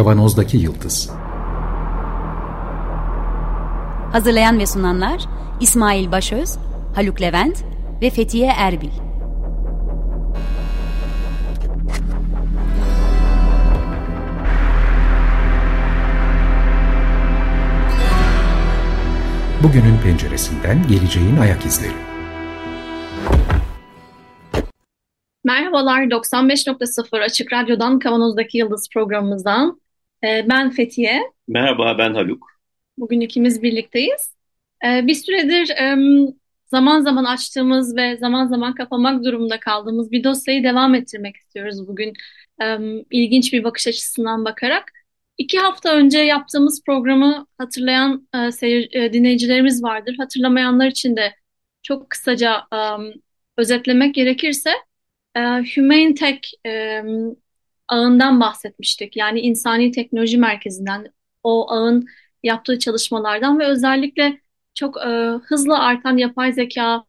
Kavanozdaki 0.00 0.56
Yıldız 0.56 1.10
Hazırlayan 4.12 4.58
ve 4.58 4.66
sunanlar 4.66 5.26
İsmail 5.60 6.12
Başöz, 6.12 6.56
Haluk 6.94 7.20
Levent 7.20 7.64
ve 8.02 8.10
Fethiye 8.10 8.52
Erbil 8.56 8.90
Bugünün 19.62 19.98
penceresinden 20.04 20.86
geleceğin 20.88 21.36
ayak 21.36 21.66
izleri. 21.66 21.92
Merhabalar 25.44 26.02
95.0 26.02 27.24
Açık 27.24 27.52
Radyo'dan 27.52 27.98
Kavanoz'daki 27.98 28.58
Yıldız 28.58 28.88
programımızdan. 28.94 29.79
Ee, 30.24 30.46
ben 30.48 30.70
Fethiye. 30.70 31.22
Merhaba 31.48 31.98
ben 31.98 32.14
Haluk. 32.14 32.46
Bugün 32.98 33.20
ikimiz 33.20 33.62
birlikteyiz. 33.62 34.34
Ee, 34.84 35.06
bir 35.06 35.14
süredir 35.14 35.70
zaman 36.66 37.00
zaman 37.00 37.24
açtığımız 37.24 37.96
ve 37.96 38.16
zaman 38.16 38.46
zaman 38.46 38.74
kapamak 38.74 39.24
durumunda 39.24 39.60
kaldığımız 39.60 40.12
bir 40.12 40.24
dosyayı 40.24 40.64
devam 40.64 40.94
ettirmek 40.94 41.36
istiyoruz 41.36 41.88
bugün. 41.88 42.12
ilginç 43.10 43.52
bir 43.52 43.64
bakış 43.64 43.86
açısından 43.86 44.44
bakarak. 44.44 44.92
İki 45.38 45.58
hafta 45.58 45.94
önce 45.94 46.18
yaptığımız 46.18 46.82
programı 46.86 47.46
hatırlayan 47.58 48.28
e, 48.34 48.66
e, 48.92 49.12
dinleyicilerimiz 49.12 49.82
vardır. 49.82 50.14
Hatırlamayanlar 50.18 50.86
için 50.86 51.16
de 51.16 51.34
çok 51.82 52.10
kısaca 52.10 52.62
özetlemek 53.56 54.14
gerekirse 54.14 54.70
e, 55.36 55.40
Humane 55.40 56.14
Tech 56.14 56.40
ağından 57.90 58.40
bahsetmiştik. 58.40 59.16
Yani 59.16 59.40
insani 59.40 59.92
teknoloji 59.92 60.38
merkezinden, 60.38 61.12
o 61.42 61.72
ağın 61.72 62.06
yaptığı 62.42 62.78
çalışmalardan 62.78 63.58
ve 63.58 63.66
özellikle 63.66 64.40
çok 64.74 64.96
e, 64.96 65.08
hızlı 65.44 65.78
artan 65.78 66.16
yapay 66.16 66.52
zeka 66.52 67.04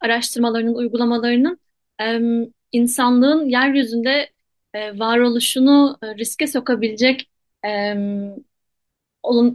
araştırmalarının, 0.00 0.74
uygulamalarının 0.74 1.58
e, 2.02 2.20
insanlığın 2.72 3.48
yeryüzünde 3.48 4.30
e, 4.74 4.98
varoluşunu 4.98 5.98
e, 6.02 6.14
riske 6.16 6.46
sokabilecek 6.46 7.30
e, 7.66 7.94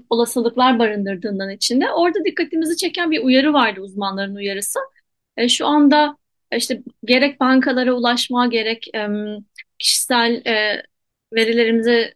olasılıklar 0.10 0.80
barındırdığından 0.80 1.50
içinde. 1.50 1.92
Orada 1.92 2.26
dikkatimizi 2.26 2.78
çeken 2.78 3.12
bir 3.12 3.24
uyarı 3.24 3.54
vardı 3.54 3.82
uzmanların 3.82 4.36
uyarısı. 4.36 4.80
E, 5.38 5.50
şu 5.50 5.68
anda 5.68 6.18
işte 6.56 6.84
gerek 7.06 7.40
bankalara 7.40 7.94
ulaşma 7.94 8.48
gerek 8.48 8.88
e, 8.96 9.08
kişisel 9.80 10.46
e, 10.46 10.84
verilerimizi 11.34 12.14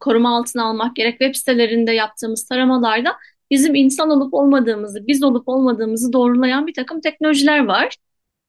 koruma 0.00 0.36
altına 0.36 0.64
almak 0.64 0.96
gerek 0.96 1.18
web 1.20 1.34
sitelerinde 1.34 1.92
yaptığımız 1.92 2.48
taramalarda 2.48 3.16
bizim 3.50 3.74
insan 3.74 4.10
olup 4.10 4.34
olmadığımızı, 4.34 5.06
biz 5.06 5.22
olup 5.22 5.48
olmadığımızı 5.48 6.12
doğrulayan 6.12 6.66
bir 6.66 6.74
takım 6.74 7.00
teknolojiler 7.00 7.64
var. 7.64 7.96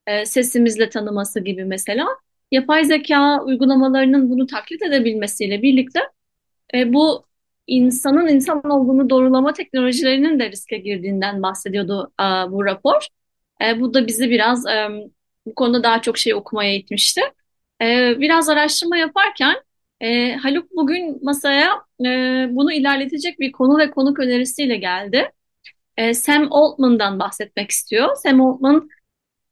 E, 0.08 0.26
sesimizle 0.26 0.90
tanıması 0.90 1.40
gibi 1.40 1.66
mesela. 1.66 2.08
Yapay 2.52 2.86
zeka 2.86 3.44
uygulamalarının 3.44 4.30
bunu 4.30 4.48
taklit 4.48 4.82
edebilmesiyle 4.82 5.62
birlikte 5.62 6.00
e, 6.74 6.94
bu 6.94 7.26
insanın 7.68 8.28
insan 8.28 8.70
olduğunu 8.70 9.10
doğrulama 9.10 9.54
teknolojilerinin 9.54 10.40
de 10.40 10.52
riske 10.52 10.78
girdiğinden 10.78 11.44
bahsediyordu 11.44 12.12
e, 12.20 12.24
bu 12.24 12.66
rapor. 12.66 13.08
E, 13.62 13.80
bu 13.80 13.94
da 13.94 14.08
bizi 14.08 14.30
biraz 14.30 14.66
e, 14.68 14.90
bu 15.46 15.56
konuda 15.56 15.84
daha 15.84 16.02
çok 16.02 16.18
şey 16.18 16.34
okumaya 16.34 16.76
itmişti. 16.76 17.22
E, 17.82 18.16
biraz 18.20 18.50
araştırma 18.50 18.98
yaparken 18.98 19.56
e, 20.02 20.36
Haluk 20.36 20.72
bugün 20.76 21.26
masaya 21.26 21.72
e, 22.06 22.08
bunu 22.50 22.74
ilerletecek 22.74 23.40
bir 23.40 23.52
konu 23.52 23.78
ve 23.78 23.92
konuk 23.92 24.20
önerisiyle 24.20 24.76
geldi. 24.76 25.32
E, 25.98 26.14
Sam 26.14 26.48
Altman'dan 26.52 27.20
bahsetmek 27.20 27.72
istiyor. 27.72 28.16
Sam 28.16 28.42
Altman 28.42 28.90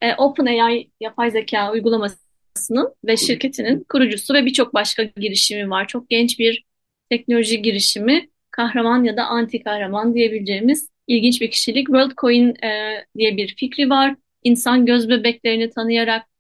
e, 0.02 0.16
OpenAI 0.16 0.92
yapay 1.00 1.32
zeka 1.32 1.72
uygulamasının 1.72 2.96
ve 3.06 3.18
şirketinin 3.18 3.86
kurucusu 3.90 4.34
ve 4.34 4.46
birçok 4.46 4.74
başka 4.74 5.04
girişimi 5.04 5.70
var. 5.70 5.88
Çok 5.88 6.10
genç 6.10 6.40
bir 6.40 6.66
teknoloji 7.10 7.62
girişimi, 7.62 8.30
kahraman 8.52 9.04
ya 9.04 9.18
da 9.18 9.26
anti 9.26 9.64
kahraman 9.64 10.14
diyebileceğimiz 10.14 10.90
ilginç 11.08 11.42
bir 11.42 11.52
kişilik. 11.52 11.88
WorldCoin 11.88 12.64
e, 12.64 13.06
diye 13.18 13.38
bir 13.38 13.56
fikri 13.56 13.90
var. 13.90 14.16
İnsan 14.44 14.86
göz 14.86 15.10
bebeklerini 15.10 15.70
tanıyarak 15.70 16.31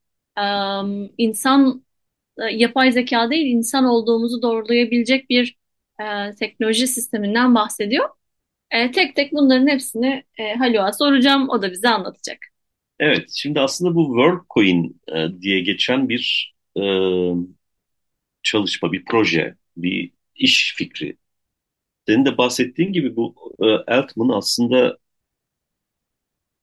insan 1.17 1.83
e, 2.37 2.43
yapay 2.43 2.91
zeka 2.91 3.29
değil 3.29 3.55
insan 3.55 3.85
olduğumuzu 3.85 4.41
doğrulayabilecek 4.41 5.29
bir 5.29 5.57
e, 5.99 6.35
teknoloji 6.35 6.87
sisteminden 6.87 7.55
bahsediyor. 7.55 8.09
E, 8.71 8.91
tek 8.91 9.15
tek 9.15 9.33
bunların 9.33 9.67
hepsini 9.67 10.23
e, 10.37 10.53
Haluk'a 10.53 10.93
soracağım. 10.93 11.49
O 11.49 11.61
da 11.61 11.71
bize 11.71 11.89
anlatacak. 11.89 12.37
Evet, 12.99 13.29
şimdi 13.35 13.59
aslında 13.59 13.95
bu 13.95 14.05
WorldCoin 14.05 15.01
diye 15.41 15.59
geçen 15.59 16.09
bir 16.09 16.53
çalışma, 18.43 18.91
bir 18.91 19.05
proje, 19.05 19.55
bir 19.77 20.11
iş 20.35 20.75
fikri. 20.77 21.17
Senin 22.07 22.25
de 22.25 22.37
bahsettiğin 22.37 22.93
gibi 22.93 23.15
bu 23.15 23.35
Altman 23.87 24.29
aslında 24.29 24.97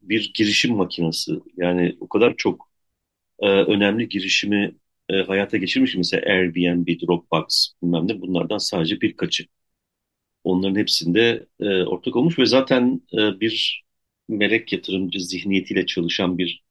bir 0.03 0.33
girişim 0.35 0.77
makinesi. 0.77 1.33
Yani 1.57 1.97
o 2.01 2.09
kadar 2.09 2.37
çok 2.37 2.68
e, 3.41 3.47
önemli 3.49 4.09
girişimi 4.09 4.75
e, 5.09 5.17
hayata 5.17 5.57
geçirmiş. 5.57 5.95
Mesela 5.97 6.33
Airbnb, 6.33 6.87
Dropbox 6.87 7.69
bilmem 7.83 8.09
ne 8.09 8.21
bunlardan 8.21 8.59
sadece 8.59 9.01
birkaçı. 9.01 9.47
Onların 10.45 10.77
hepsinde 10.77 11.47
e, 11.61 11.83
ortak 11.83 12.17
olmuş 12.17 12.39
ve 12.39 12.47
zaten 12.47 13.01
e, 13.13 13.41
bir 13.41 13.85
melek 14.29 14.73
yatırımcı 14.73 15.21
zihniyetiyle 15.21 15.87
çalışan 15.87 16.39
bir 16.39 16.63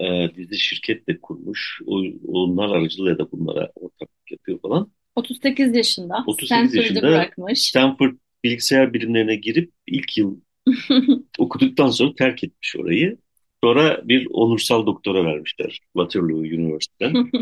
e, 0.00 0.30
dizi 0.36 0.58
şirket 0.58 1.08
de 1.08 1.20
kurmuş. 1.20 1.80
O, 1.86 2.02
onlar 2.26 2.76
aracılığıyla 2.76 3.18
da 3.18 3.32
bunlara 3.32 3.72
ortaklık 3.74 4.30
yapıyor 4.30 4.60
falan. 4.60 4.92
38 5.16 5.76
yaşında. 5.76 6.24
38 6.26 6.74
yaşında 6.74 7.02
bırakmış. 7.02 7.60
Stanford 7.60 8.12
bilgisayar 8.44 8.94
bilimlerine 8.94 9.36
girip 9.36 9.72
ilk 9.86 10.18
yıl 10.18 10.40
okuduktan 11.38 11.88
sonra 11.88 12.14
terk 12.14 12.44
etmiş 12.44 12.76
orayı. 12.76 13.18
Sonra 13.64 14.08
bir 14.08 14.26
onursal 14.30 14.86
doktora 14.86 15.24
vermişler 15.24 15.80
Waterloo 15.92 16.44
Üniversitesi'den. 16.44 17.32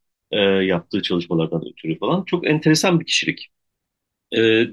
e, 0.32 0.38
yaptığı 0.40 1.02
çalışmalardan 1.02 1.62
ötürü 1.72 1.98
falan. 1.98 2.24
Çok 2.24 2.46
enteresan 2.48 3.00
bir 3.00 3.06
kişilik. 3.06 3.48
E, 4.38 4.64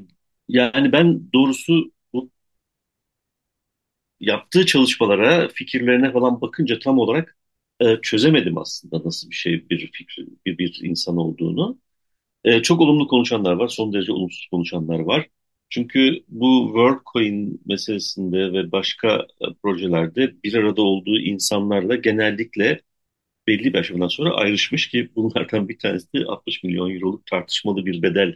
yani 0.50 0.92
ben 0.92 1.34
doğrusu 1.34 1.92
bu 2.14 2.31
yaptığı 4.20 4.66
çalışmalara, 4.66 5.48
fikirlerine 5.54 6.12
falan 6.12 6.42
bakınca 6.42 6.80
tam 6.80 7.00
olarak 7.00 7.38
e, 7.80 7.98
çözemedim 8.02 8.58
aslında 8.58 9.02
nasıl 9.06 9.30
bir 9.30 9.36
şey 9.36 9.70
bir 9.70 9.92
fikri, 9.94 10.28
bir, 10.46 10.58
bir 10.58 10.80
insan 10.84 11.18
olduğunu. 11.18 11.80
E, 12.46 12.62
çok 12.64 12.81
olumlu 12.81 13.08
konuşanlar 13.08 13.54
var, 13.54 13.70
son 13.70 13.94
derece 13.94 14.14
olumsuz 14.14 14.48
konuşanlar 14.52 15.00
var. 15.00 15.30
Çünkü 15.73 16.23
bu 16.28 16.66
WorldCoin 16.67 17.61
meselesinde 17.66 18.53
ve 18.53 18.72
başka 18.72 19.28
e, 19.41 19.45
projelerde 19.63 20.44
bir 20.44 20.53
arada 20.53 20.81
olduğu 20.81 21.19
insanlarla 21.19 21.95
genellikle 21.95 22.81
belli 23.47 23.73
bir 23.73 23.79
aşamadan 23.79 24.07
sonra 24.07 24.35
ayrışmış 24.35 24.89
ki 24.89 25.12
bunlardan 25.16 25.69
bir 25.69 25.79
tanesi 25.79 26.13
de 26.13 26.25
60 26.25 26.63
milyon 26.63 26.91
euroluk 26.95 27.25
tartışmalı 27.25 27.85
bir 27.85 28.01
bedel 28.01 28.35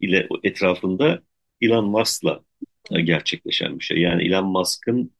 ile 0.00 0.28
etrafında 0.44 1.22
Elon 1.60 1.86
Musk'la 1.86 2.44
e, 2.92 3.02
gerçekleşen 3.02 3.78
bir 3.78 3.84
şey. 3.84 3.98
Yani 4.00 4.24
Elon 4.28 4.46
Musk'ın 4.46 5.12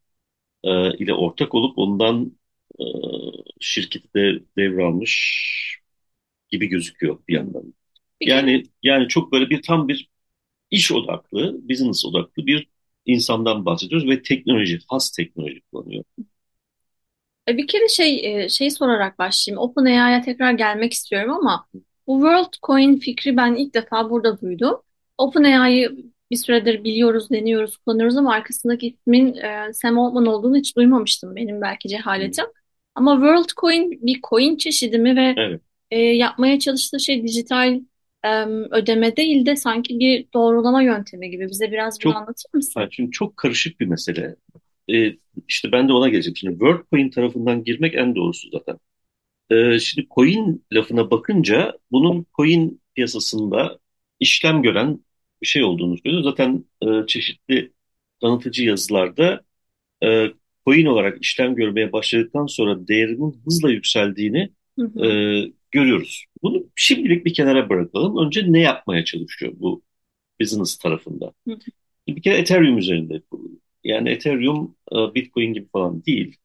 e, 0.65 0.97
ile 0.99 1.15
ortak 1.15 1.55
olup 1.55 1.79
ondan 1.79 2.39
e, 2.81 2.85
şirketi 3.61 4.15
de 4.15 4.41
devralmış 4.59 5.81
gibi 6.49 6.67
gözüküyor 6.67 7.19
bir 7.29 7.35
yandan. 7.35 7.75
Yani 8.21 8.65
yani 8.83 9.09
çok 9.09 9.33
böyle 9.33 9.51
bir 9.51 9.63
tam 9.63 9.89
bir 9.89 10.16
iş 10.71 10.93
odaklı, 10.93 11.69
business 11.69 12.05
odaklı 12.05 12.47
bir 12.47 12.69
insandan 13.07 13.65
bahsediyoruz 13.67 14.09
ve 14.09 14.23
teknoloji, 14.23 14.79
has 14.89 15.11
teknoloji 15.11 15.61
kullanıyor. 15.73 16.05
E, 17.49 17.57
bir 17.57 17.67
kere 17.67 17.89
şey 17.89 18.43
e, 18.45 18.49
şey 18.49 18.71
sorarak 18.71 19.19
başlayayım. 19.19 19.63
OpenAI'ya 19.63 20.23
tekrar 20.23 20.53
gelmek 20.53 20.93
istiyorum 20.93 21.33
ama 21.33 21.67
bu 22.07 22.21
WorldCoin 22.21 22.97
fikri 22.97 23.37
ben 23.37 23.55
ilk 23.55 23.75
defa 23.75 24.11
burada 24.11 24.41
duydum. 24.41 24.77
OpenAI'yı 25.19 25.97
bir 26.31 26.37
süredir 26.37 26.85
biliyoruz, 26.85 27.31
deniyoruz, 27.31 27.77
kullanıyoruz 27.77 28.17
ama 28.17 28.33
arkasındaki 28.33 28.87
ismin 28.87 29.35
e, 29.35 29.73
Sam 29.73 29.99
Altman 29.99 30.27
olduğunu 30.27 30.57
hiç 30.57 30.77
duymamıştım 30.77 31.37
benim 31.37 31.61
belki 31.61 31.89
cehaletim. 31.89 32.45
Hmm. 32.45 32.53
Ama 32.95 33.15
WorldCoin 33.15 34.07
bir 34.07 34.21
coin 34.31 34.57
çeşidi 34.57 34.99
mi 34.99 35.17
ve 35.17 35.35
evet. 35.37 35.61
e, 35.91 36.01
yapmaya 36.01 36.59
çalıştığı 36.59 37.01
şey 37.01 37.23
dijital 37.23 37.81
ödeme 38.71 39.17
değil 39.17 39.47
de 39.47 39.57
sanki 39.57 39.99
bir 39.99 40.27
doğrulama 40.35 40.83
yöntemi 40.83 41.31
gibi. 41.31 41.49
Bize 41.49 41.73
biraz 41.73 41.99
bunu 42.05 42.17
anlatır 42.17 42.51
mısın? 42.55 42.89
Çünkü 42.91 43.11
çok 43.11 43.37
karışık 43.37 43.81
bir 43.81 43.87
mesele. 43.87 44.37
Ee, 44.91 45.13
işte 45.49 45.73
ben 45.73 45.89
de 45.89 45.93
ona 45.93 46.09
geleceğim. 46.09 46.37
Şimdi 46.37 46.53
WorldCoin 46.53 47.11
tarafından 47.11 47.65
girmek 47.65 47.95
en 47.95 48.15
doğrusu 48.17 48.49
zaten. 48.53 48.79
Ee, 49.51 49.79
şimdi 49.79 50.09
coin 50.15 50.65
lafına 50.73 51.11
bakınca 51.11 51.73
bunun 51.93 52.27
coin 52.37 52.81
piyasasında 52.95 53.79
işlem 54.21 54.63
gören 54.63 55.01
bir 55.43 55.47
şey 55.47 55.65
olduğunu 55.65 55.99
söylüyor. 55.99 56.23
Zaten 56.25 56.65
e, 56.83 57.07
çeşitli 57.07 57.73
tanıtıcı 58.21 58.65
yazılarda 58.65 59.41
e, 60.05 60.27
coin 60.67 60.87
olarak 60.87 61.23
işlem 61.23 61.55
görmeye 61.55 61.93
başladıktan 61.93 62.47
sonra 62.47 62.89
değerinin 62.89 63.41
hızla 63.45 63.71
yükseldiğini 63.71 64.51
Hı 64.79 64.87
hı. 64.87 65.07
e, 65.07 65.11
görüyoruz. 65.77 66.25
Bunu 66.43 66.67
şimdilik 66.77 67.25
bir 67.27 67.35
kenara 67.35 67.69
bırakalım. 67.69 68.27
Önce 68.27 68.53
ne 68.53 68.61
yapmaya 68.61 69.05
çalışıyor 69.05 69.53
bu 69.57 69.83
business 70.41 70.79
tarafında? 70.79 71.33
Hı. 71.49 71.59
Bir 72.09 72.23
kere 72.23 72.39
Ethereum 72.39 72.79
üzerinde 72.79 73.21
kurulu. 73.31 73.61
Yani 73.85 74.09
Ethereum 74.09 74.77
e, 74.93 75.15
Bitcoin 75.15 75.53
gibi 75.53 75.69
falan 75.73 76.05
değil. 76.07 76.37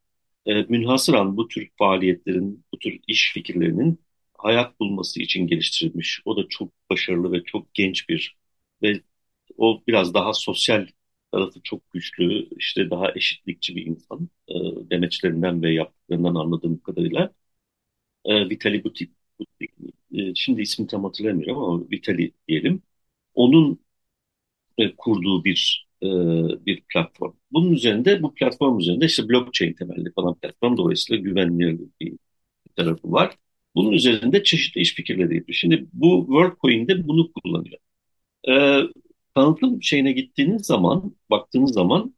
E, 0.45 0.53
münhasıran 0.63 1.37
bu 1.37 1.47
tür 1.47 1.69
faaliyetlerin, 1.77 2.65
bu 2.73 2.79
tür 2.79 2.99
iş 3.07 3.33
fikirlerinin 3.33 3.99
hayat 4.37 4.79
bulması 4.79 5.21
için 5.21 5.47
geliştirilmiş. 5.47 6.21
O 6.25 6.37
da 6.37 6.47
çok 6.49 6.71
başarılı 6.89 7.31
ve 7.31 7.43
çok 7.43 7.73
genç 7.73 8.09
bir 8.09 8.35
ve 8.83 9.01
o 9.57 9.83
biraz 9.87 10.13
daha 10.13 10.33
sosyal 10.33 10.87
tarafı 11.31 11.61
çok 11.63 11.91
güçlü, 11.91 12.47
işte 12.57 12.89
daha 12.89 13.11
eşitlikçi 13.15 13.75
bir 13.75 13.85
insan 13.85 14.29
e, 14.49 14.53
demeçlerinden 14.91 15.63
ve 15.63 15.73
yaptıklarından 15.73 16.35
anladığım 16.35 16.79
kadarıyla. 16.79 17.31
Vitali 18.25 18.83
Butik, 18.83 18.85
Butik 18.85 19.20
e, 20.13 20.35
şimdi 20.35 20.61
ismini 20.61 20.87
tam 20.87 21.03
hatırlamıyorum 21.03 21.63
ama 21.63 21.89
Vitali 21.91 22.31
diyelim. 22.47 22.81
Onun 23.33 23.79
e, 24.77 24.95
kurduğu 24.95 25.43
bir 25.43 25.87
e, 26.03 26.07
bir 26.65 26.83
platform. 26.93 27.33
Bunun 27.51 27.71
üzerinde 27.73 28.23
bu 28.23 28.33
platform 28.33 28.79
üzerinde 28.79 29.05
işte 29.05 29.29
blockchain 29.29 29.73
temelli 29.73 30.11
falan 30.13 30.35
platform 30.35 30.77
dolayısıyla 30.77 31.23
güvenilir 31.23 31.79
bir 32.01 32.17
tarafı 32.75 33.11
var. 33.11 33.37
Bunun 33.75 33.91
üzerinde 33.91 34.43
çeşitli 34.43 34.81
iş 34.81 34.93
fikirleri 34.95 35.35
yapıyor. 35.35 35.55
Şimdi 35.55 35.87
bu 35.93 36.27
WorldCoin'de 36.29 37.07
bunu 37.07 37.31
kullanıyor. 37.33 37.79
E, 38.49 38.81
tanıtım 39.35 39.83
şeyine 39.83 40.11
gittiğiniz 40.11 40.65
zaman, 40.65 41.15
baktığınız 41.29 41.73
zaman 41.73 42.15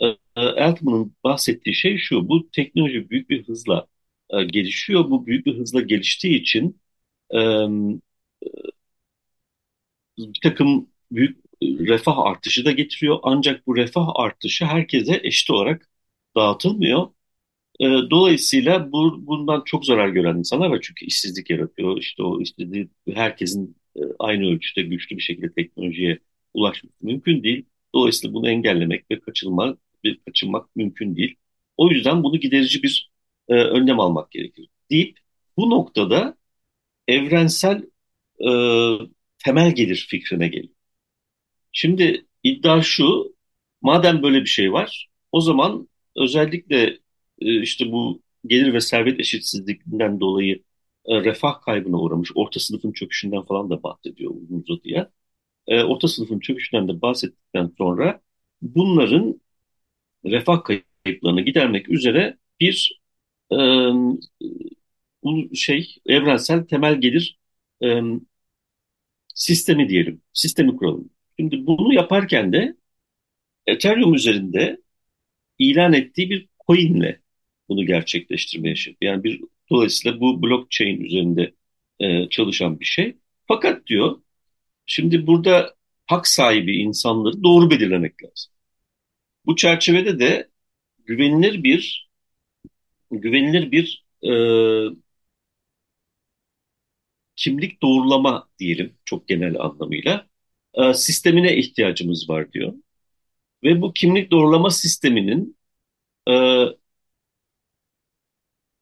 e, 0.00 0.06
Altman'ın 0.40 1.16
bahsettiği 1.24 1.74
şey 1.74 1.98
şu. 1.98 2.28
Bu 2.28 2.50
teknoloji 2.50 3.10
büyük 3.10 3.30
bir 3.30 3.48
hızla 3.48 3.86
e, 4.32 4.44
gelişiyor. 4.44 5.10
Bu 5.10 5.26
büyük 5.26 5.46
bir 5.46 5.58
hızla 5.58 5.80
geliştiği 5.80 6.40
için 6.40 6.80
e, 7.34 7.38
bir 10.18 10.40
takım 10.42 10.90
büyük 11.12 11.38
refah 11.62 12.18
artışı 12.18 12.64
da 12.64 12.72
getiriyor. 12.72 13.18
Ancak 13.22 13.66
bu 13.66 13.76
refah 13.76 14.08
artışı 14.14 14.64
herkese 14.64 15.20
eşit 15.24 15.50
olarak 15.50 15.88
dağıtılmıyor. 16.36 17.08
E, 17.80 17.86
dolayısıyla 18.10 18.92
bu, 18.92 19.26
bundan 19.28 19.62
çok 19.66 19.86
zarar 19.86 20.08
gören 20.08 20.36
insanlar 20.38 20.70
var. 20.70 20.80
Çünkü 20.82 21.06
işsizlik 21.06 21.50
yaratıyor. 21.50 21.98
İşte 21.98 22.24
o 22.24 22.42
istediği 22.42 22.90
herkesin 23.14 23.76
e, 23.96 24.00
aynı 24.20 24.46
ölçüde 24.46 24.82
güçlü 24.82 25.18
bir 25.18 25.22
şekilde 25.22 25.52
teknolojiye 25.54 26.20
ulaşmak 26.54 27.02
mümkün 27.02 27.44
değil. 27.44 27.66
Dolayısıyla 27.94 28.34
bunu 28.34 28.50
engellemek 28.50 29.12
ve 29.12 29.20
kaçınmak, 29.20 29.78
kaçınmak 30.26 30.76
mümkün 30.76 31.16
değil. 31.16 31.36
O 31.78 31.90
yüzden 31.90 32.24
bunu 32.24 32.40
giderici 32.40 32.84
bir 32.84 33.11
e, 33.48 33.54
önlem 33.54 34.00
almak 34.00 34.30
gerekir. 34.30 34.68
Deyip 34.90 35.18
bu 35.56 35.70
noktada 35.70 36.36
evrensel 37.08 37.82
e, 38.40 38.50
temel 39.44 39.74
gelir 39.74 40.06
fikrine 40.10 40.48
geliyor. 40.48 40.74
Şimdi 41.72 42.26
iddia 42.42 42.82
şu, 42.82 43.36
madem 43.82 44.22
böyle 44.22 44.40
bir 44.40 44.46
şey 44.46 44.72
var, 44.72 45.08
o 45.32 45.40
zaman 45.40 45.88
özellikle 46.16 46.98
e, 47.40 47.62
işte 47.62 47.92
bu 47.92 48.22
gelir 48.46 48.72
ve 48.74 48.80
servet 48.80 49.20
eşitsizliğinden 49.20 50.20
dolayı 50.20 50.62
e, 51.06 51.24
refah 51.24 51.60
kaybına 51.60 51.96
uğramış, 52.00 52.30
orta 52.34 52.60
sınıfın 52.60 52.92
çöküşünden 52.92 53.42
falan 53.42 53.70
da 53.70 53.82
bahsediyor 53.82 54.30
uzun 54.34 54.64
uzadıya. 54.68 55.10
E, 55.66 55.82
orta 55.82 56.08
sınıfın 56.08 56.40
çöküşünden 56.40 56.88
de 56.88 57.02
bahsettikten 57.02 57.72
sonra 57.78 58.20
bunların 58.62 59.40
refah 60.24 60.64
kayıplarını 60.64 61.40
gidermek 61.40 61.88
üzere 61.88 62.38
bir 62.60 63.01
e, 63.52 63.58
şey 65.54 65.96
evrensel 66.06 66.66
temel 66.66 67.00
gelir 67.00 67.38
sistemi 69.34 69.88
diyelim, 69.88 70.22
sistemi 70.32 70.76
kuralım. 70.76 71.10
Şimdi 71.38 71.66
bunu 71.66 71.94
yaparken 71.94 72.52
de 72.52 72.76
Ethereum 73.66 74.14
üzerinde 74.14 74.80
ilan 75.58 75.92
ettiği 75.92 76.30
bir 76.30 76.48
coinle 76.66 77.20
bunu 77.68 77.86
gerçekleştirmeye 77.86 78.74
çalışıyor. 78.74 78.96
Yani 79.02 79.24
bir 79.24 79.40
dolayısıyla 79.70 80.20
bu 80.20 80.42
blockchain 80.42 81.00
üzerinde 81.00 81.54
çalışan 82.30 82.80
bir 82.80 82.84
şey. 82.84 83.16
Fakat 83.48 83.86
diyor 83.86 84.22
şimdi 84.86 85.26
burada 85.26 85.74
hak 86.06 86.26
sahibi 86.28 86.76
insanları 86.76 87.42
doğru 87.42 87.70
belirlemek 87.70 88.24
lazım. 88.24 88.52
Bu 89.46 89.56
çerçevede 89.56 90.18
de 90.18 90.50
güvenilir 91.04 91.62
bir 91.62 92.11
güvenilir 93.20 93.72
bir 93.72 94.06
e, 94.24 94.32
kimlik 97.36 97.82
doğrulama 97.82 98.48
diyelim 98.58 98.96
çok 99.04 99.28
genel 99.28 99.60
anlamıyla 99.60 100.26
e, 100.74 100.94
sistemine 100.94 101.56
ihtiyacımız 101.56 102.28
var 102.30 102.52
diyor. 102.52 102.74
Ve 103.64 103.82
bu 103.82 103.92
kimlik 103.92 104.30
doğrulama 104.30 104.70
sisteminin 104.70 105.58
e, 106.28 106.34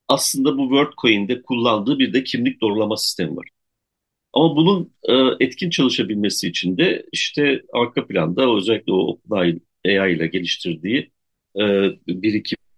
aslında 0.08 0.58
bu 0.58 0.62
WorldCoin'de 0.62 1.42
kullandığı 1.42 1.98
bir 1.98 2.12
de 2.12 2.24
kimlik 2.24 2.60
doğrulama 2.60 2.96
sistemi 2.96 3.36
var. 3.36 3.48
Ama 4.32 4.56
bunun 4.56 4.94
e, 5.08 5.44
etkin 5.44 5.70
çalışabilmesi 5.70 6.48
için 6.48 6.78
de 6.78 7.06
işte 7.12 7.62
arka 7.74 8.06
planda 8.06 8.56
özellikle 8.56 8.92
o 8.92 8.98
OpenAI 8.98 9.60
AI 9.86 10.16
ile 10.16 10.26
geliştirdiği 10.26 11.12
e, 11.60 11.62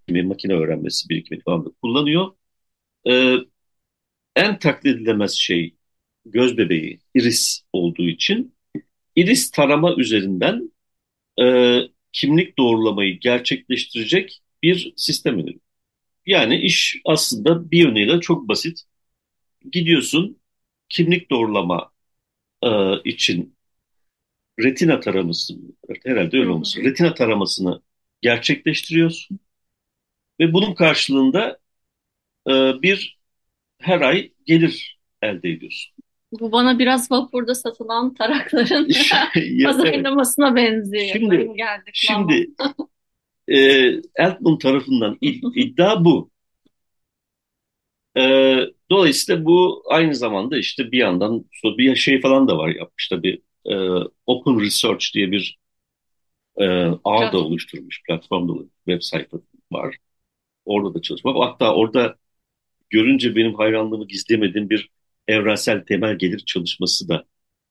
birikimi, 0.08 0.28
makine 0.28 0.54
öğrenmesi 0.54 1.08
birikimi 1.08 1.40
falan 1.42 1.66
da 1.66 1.70
kullanıyor. 1.82 2.32
E, 3.10 3.36
en 4.36 4.58
taklit 4.58 4.96
edilemez 4.96 5.32
şey 5.34 5.74
göz 6.26 6.58
bebeği, 6.58 7.00
iris 7.14 7.62
olduğu 7.72 8.08
için 8.08 8.54
iris 9.16 9.50
tarama 9.50 9.96
üzerinden 9.96 10.72
e, 11.42 11.78
kimlik 12.12 12.58
doğrulamayı 12.58 13.20
gerçekleştirecek 13.20 14.42
bir 14.64 14.94
sistem 14.96 15.34
öneriyor. 15.38 15.60
Yani 16.26 16.56
iş 16.60 17.02
aslında 17.06 17.70
bir 17.70 17.78
yönüyle 17.78 18.20
çok 18.20 18.48
basit. 18.48 18.82
Gidiyorsun 19.72 20.38
kimlik 20.88 21.30
doğrulama 21.30 21.92
e, 22.64 22.68
için 23.04 23.56
retina 24.60 25.00
taraması, 25.00 25.54
herhalde 26.04 26.38
öyle 26.38 26.48
olması, 26.50 26.82
retina 26.84 27.14
taramasını 27.14 27.82
gerçekleştiriyorsun. 28.22 29.40
Ve 30.40 30.52
bunun 30.52 30.74
karşılığında 30.74 31.58
e, 32.48 32.52
bir 32.82 33.18
her 33.78 34.00
ay 34.00 34.32
gelir 34.46 34.98
elde 35.22 35.50
ediyorsun. 35.50 35.92
Bu 36.40 36.52
bana 36.52 36.78
biraz 36.78 37.10
vapurda 37.10 37.54
satılan 37.54 38.14
tarakların 38.14 38.88
pazarlamasına 39.64 40.48
evet. 40.52 40.56
benziyor. 40.56 41.08
Şimdi, 41.12 41.36
geldik 41.56 41.94
şimdi 41.94 42.48
e, 43.48 43.92
Altman 44.18 44.58
tarafından 44.58 45.18
iddia 45.56 46.04
bu. 46.04 46.30
E, 48.16 48.22
dolayısıyla 48.90 49.44
bu 49.44 49.82
aynı 49.90 50.14
zamanda 50.14 50.58
işte 50.58 50.92
bir 50.92 50.98
yandan 50.98 51.44
bir 51.64 51.96
şey 51.96 52.20
falan 52.20 52.48
da 52.48 52.58
var 52.58 52.68
yapmış 52.68 53.08
tabii. 53.08 53.42
E, 53.66 53.74
Open 54.26 54.60
Research 54.60 55.14
diye 55.14 55.30
bir 55.30 55.58
e, 56.56 56.64
ağ 57.04 57.32
da 57.32 57.38
oluşturmuş, 57.38 58.02
platform 58.02 58.48
da 58.48 58.52
web 58.88 59.02
sayfa 59.02 59.38
var. 59.72 59.96
Orada 60.64 60.94
da 60.94 61.02
çalışma. 61.02 61.46
Hatta 61.46 61.74
orada 61.74 62.16
görünce 62.90 63.36
benim 63.36 63.54
hayranlığımı 63.54 64.08
gizlemediğim 64.08 64.70
bir 64.70 64.90
evrensel 65.28 65.84
temel 65.86 66.18
gelir 66.18 66.38
çalışması 66.46 67.08
da 67.08 67.24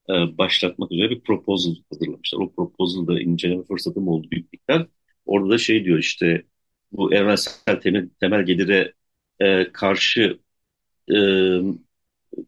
e, 0.09 0.13
başlatmak 0.37 0.91
üzere 0.91 1.09
bir 1.09 1.21
proposal 1.21 1.75
hazırlamışlar. 1.91 2.39
O 2.39 2.53
proposal'da 2.55 3.21
inceleme 3.21 3.63
fırsatım 3.63 4.07
oldu 4.07 4.27
büyük 4.31 4.53
miktar. 4.53 4.87
Orada 5.25 5.49
da 5.49 5.57
şey 5.57 5.85
diyor 5.85 5.99
işte 5.99 6.45
bu 6.91 7.13
evrensel 7.13 7.81
temel, 7.81 8.09
temel 8.19 8.45
gelire 8.45 8.93
e, 9.39 9.71
karşı 9.73 10.39
e, 11.11 11.15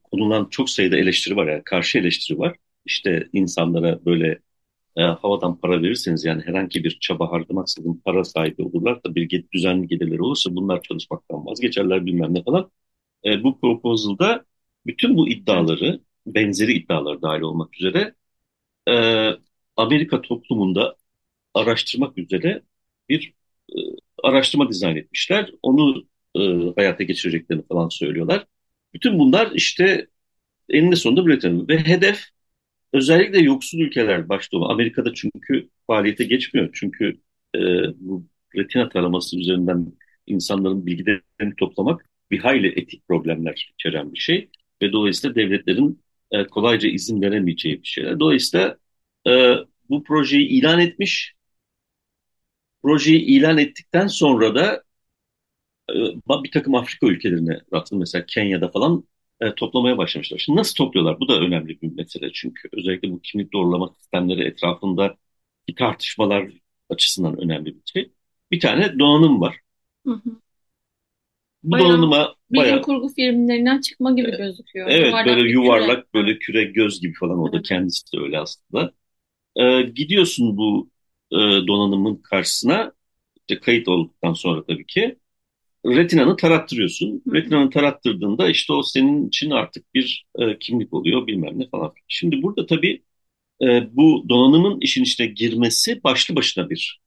konulan 0.03 0.47
çok 0.49 0.69
sayıda 0.69 0.97
eleştiri 0.97 1.35
var. 1.35 1.47
Yani 1.47 1.63
karşı 1.63 1.97
eleştiri 1.99 2.39
var. 2.39 2.57
İşte 2.85 3.29
insanlara 3.33 4.05
böyle 4.05 4.39
e, 4.97 5.01
havadan 5.03 5.57
para 5.59 5.81
verirseniz 5.81 6.25
yani 6.25 6.41
herhangi 6.45 6.83
bir 6.83 6.97
çaba 7.01 7.31
harcamaksızın 7.31 8.01
para 8.05 8.23
sahibi 8.23 8.63
olurlar 8.63 9.03
da 9.03 9.15
bir 9.15 9.45
düzenli 9.53 9.87
gelirleri 9.87 10.21
olursa 10.21 10.55
bunlar 10.55 10.81
çalışmaktan 10.81 11.45
vazgeçerler 11.45 12.05
bilmem 12.05 12.33
ne 12.33 12.43
falan. 12.43 12.71
E, 13.25 13.43
bu 13.43 13.59
proposal'da 13.59 14.45
bütün 14.85 15.17
bu 15.17 15.29
iddiaları, 15.29 16.01
benzeri 16.27 16.73
iddialar 16.73 17.21
dahil 17.21 17.41
olmak 17.41 17.75
üzere 17.79 18.15
e, 18.89 18.93
Amerika 19.77 20.21
toplumunda 20.21 20.95
araştırmak 21.53 22.17
üzere 22.17 22.63
bir 23.09 23.33
e, 23.69 23.77
araştırma 24.23 24.69
dizayn 24.69 24.95
etmişler. 24.95 25.51
Onu 25.61 26.07
e, 26.35 26.39
hayata 26.75 27.03
geçireceklerini 27.03 27.67
falan 27.67 27.89
söylüyorlar. 27.89 28.47
Bütün 28.93 29.19
bunlar 29.19 29.51
işte 29.51 30.07
eninde 30.69 30.95
sonunda 30.95 31.21
üretilir. 31.23 31.67
Ve 31.67 31.79
hedef 31.79 32.32
özellikle 32.93 33.39
yoksul 33.39 33.79
ülkeler 33.79 34.29
başta 34.29 34.57
Amerika'da 34.57 35.13
çünkü 35.13 35.69
faaliyete 35.87 36.23
geçmiyor. 36.23 36.69
Çünkü 36.73 37.21
e, 37.55 37.59
bu 37.95 38.25
retina 38.55 38.89
taraması 38.89 39.39
üzerinden 39.39 39.93
insanların 40.27 40.85
bilgilerini 40.85 41.55
toplamak 41.57 42.09
bir 42.31 42.39
hayli 42.39 42.67
etik 42.67 43.07
problemler 43.07 43.73
içeren 43.73 44.13
bir 44.13 44.19
şey 44.19 44.49
ve 44.81 44.91
dolayısıyla 44.91 45.35
devletlerin 45.35 46.03
e, 46.31 46.47
kolayca 46.47 46.89
izin 46.89 47.21
veremeyeceği 47.21 47.81
bir 47.81 47.87
şeyler. 47.87 48.19
Dolayısıyla 48.19 48.77
e, 49.27 49.55
bu 49.89 50.03
projeyi 50.03 50.47
ilan 50.47 50.79
etmiş. 50.79 51.33
Projeyi 52.83 53.19
ilan 53.21 53.57
ettikten 53.57 54.07
sonra 54.07 54.55
da 54.55 54.83
e, 55.89 55.93
bir 56.43 56.51
takım 56.51 56.75
Afrika 56.75 57.07
ülkelerine 57.07 57.59
rastladım 57.73 57.99
mesela 57.99 58.25
Kenya'da 58.25 58.71
falan 58.71 59.03
e, 59.47 59.55
toplamaya 59.55 59.97
başlamışlar. 59.97 60.37
Şimdi 60.37 60.59
nasıl 60.59 60.75
topluyorlar? 60.75 61.19
Bu 61.19 61.27
da 61.27 61.39
önemli 61.39 61.81
bir 61.81 61.91
mesele 61.95 62.31
çünkü 62.33 62.69
özellikle 62.73 63.11
bu 63.11 63.21
kimlik 63.21 63.53
doğrulama 63.53 63.89
sistemleri 63.99 64.43
etrafında 64.43 65.17
tartışmalar 65.77 66.51
açısından 66.89 67.41
önemli 67.41 67.65
bir 67.75 67.81
şey. 67.85 68.13
Bir 68.51 68.59
tane 68.59 68.99
donanım 68.99 69.41
var. 69.41 69.57
Hı 70.05 70.11
hı. 70.13 70.41
Bu 71.63 71.79
Bayağı 71.79 71.79
donanıma 71.79 72.35
Bilim 72.51 72.55
bayağı 72.55 72.81
kurgu 72.81 73.09
filmlerinden 73.09 73.81
çıkma 73.81 74.11
gibi 74.11 74.31
gözüküyor. 74.37 74.87
evet 74.87 75.25
Yuvarlak 75.25 75.25
böyle 75.25 75.43
bir 75.47 75.55
küre. 75.55 75.79
yuvarlak 75.83 76.13
böyle 76.13 76.39
küre 76.39 76.63
göz 76.63 77.01
gibi 77.01 77.13
falan 77.13 77.39
o 77.39 77.51
da 77.53 77.57
Evet. 77.57 77.63
kendisi 77.63 78.13
de 78.13 78.21
öyle 78.21 78.39
aslında. 78.39 78.93
E, 79.57 79.83
gidiyorsun 79.83 80.57
bu 80.57 80.91
e, 81.31 81.37
donanımın 81.37 82.17
karşısına 82.17 82.93
işte 83.49 83.61
kayıt 83.61 83.89
olduktan 83.89 84.33
sonra 84.33 84.65
tabii 84.65 84.85
ki 84.87 85.19
retinanı 85.85 86.35
tarattırıyorsun. 86.37 87.23
Retinanı 87.33 87.69
tarattırdığında 87.69 88.49
işte 88.49 88.73
o 88.73 88.83
senin 88.83 89.27
için 89.27 89.51
artık 89.51 89.93
bir 89.93 90.25
e, 90.39 90.59
kimlik 90.59 90.93
oluyor 90.93 91.27
bilmem 91.27 91.59
ne 91.59 91.69
falan. 91.69 91.93
Şimdi 92.07 92.41
burada 92.41 92.65
tabii 92.65 93.03
e, 93.61 93.65
bu 93.97 94.25
donanımın 94.29 94.81
işin 94.81 95.03
içine 95.03 95.27
girmesi 95.27 96.03
başlı 96.03 96.35
başına 96.35 96.69
bir 96.69 97.01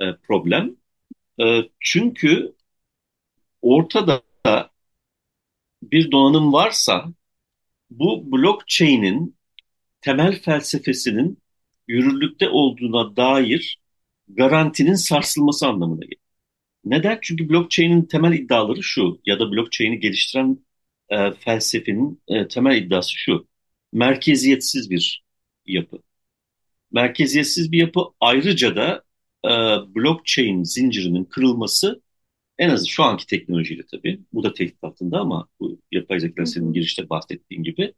e, 0.00 0.04
problem. 0.28 0.76
E, 1.42 1.62
çünkü 1.80 2.54
ortada 3.62 4.22
bir 5.82 6.10
donanım 6.10 6.52
varsa 6.52 7.04
bu 7.90 8.32
blockchain'in 8.32 9.36
temel 10.00 10.42
felsefesinin 10.42 11.38
yürürlükte 11.88 12.48
olduğuna 12.50 13.16
dair 13.16 13.80
garantinin 14.28 14.94
sarsılması 14.94 15.68
anlamına 15.68 16.04
gelir. 16.04 16.17
Neden? 16.90 17.18
Çünkü 17.22 17.48
blockchain'in 17.48 18.02
temel 18.02 18.32
iddiaları 18.32 18.82
şu 18.82 19.20
ya 19.26 19.40
da 19.40 19.52
blockchain'i 19.52 20.00
geliştiren 20.00 20.58
e, 21.10 21.32
felsefenin 21.32 22.22
e, 22.28 22.48
temel 22.48 22.76
iddiası 22.76 23.12
şu. 23.16 23.48
Merkeziyetsiz 23.92 24.90
bir 24.90 25.24
yapı. 25.66 25.98
Merkeziyetsiz 26.92 27.72
bir 27.72 27.78
yapı 27.78 28.00
ayrıca 28.20 28.76
da 28.76 29.02
e, 29.44 29.50
blockchain 29.94 30.62
zincirinin 30.64 31.24
kırılması 31.24 32.02
en 32.58 32.70
az 32.70 32.86
şu 32.88 33.04
anki 33.04 33.26
teknolojiyle 33.26 33.82
tabii. 33.90 34.20
Bu 34.32 34.44
da 34.44 34.54
tehdit 34.54 34.84
altında 34.84 35.20
ama 35.20 35.48
bu 35.60 35.80
yapay 35.92 36.20
zeka 36.20 36.46
senin 36.46 36.72
girişte 36.72 37.10
bahsettiğin 37.10 37.62
gibi 37.62 37.94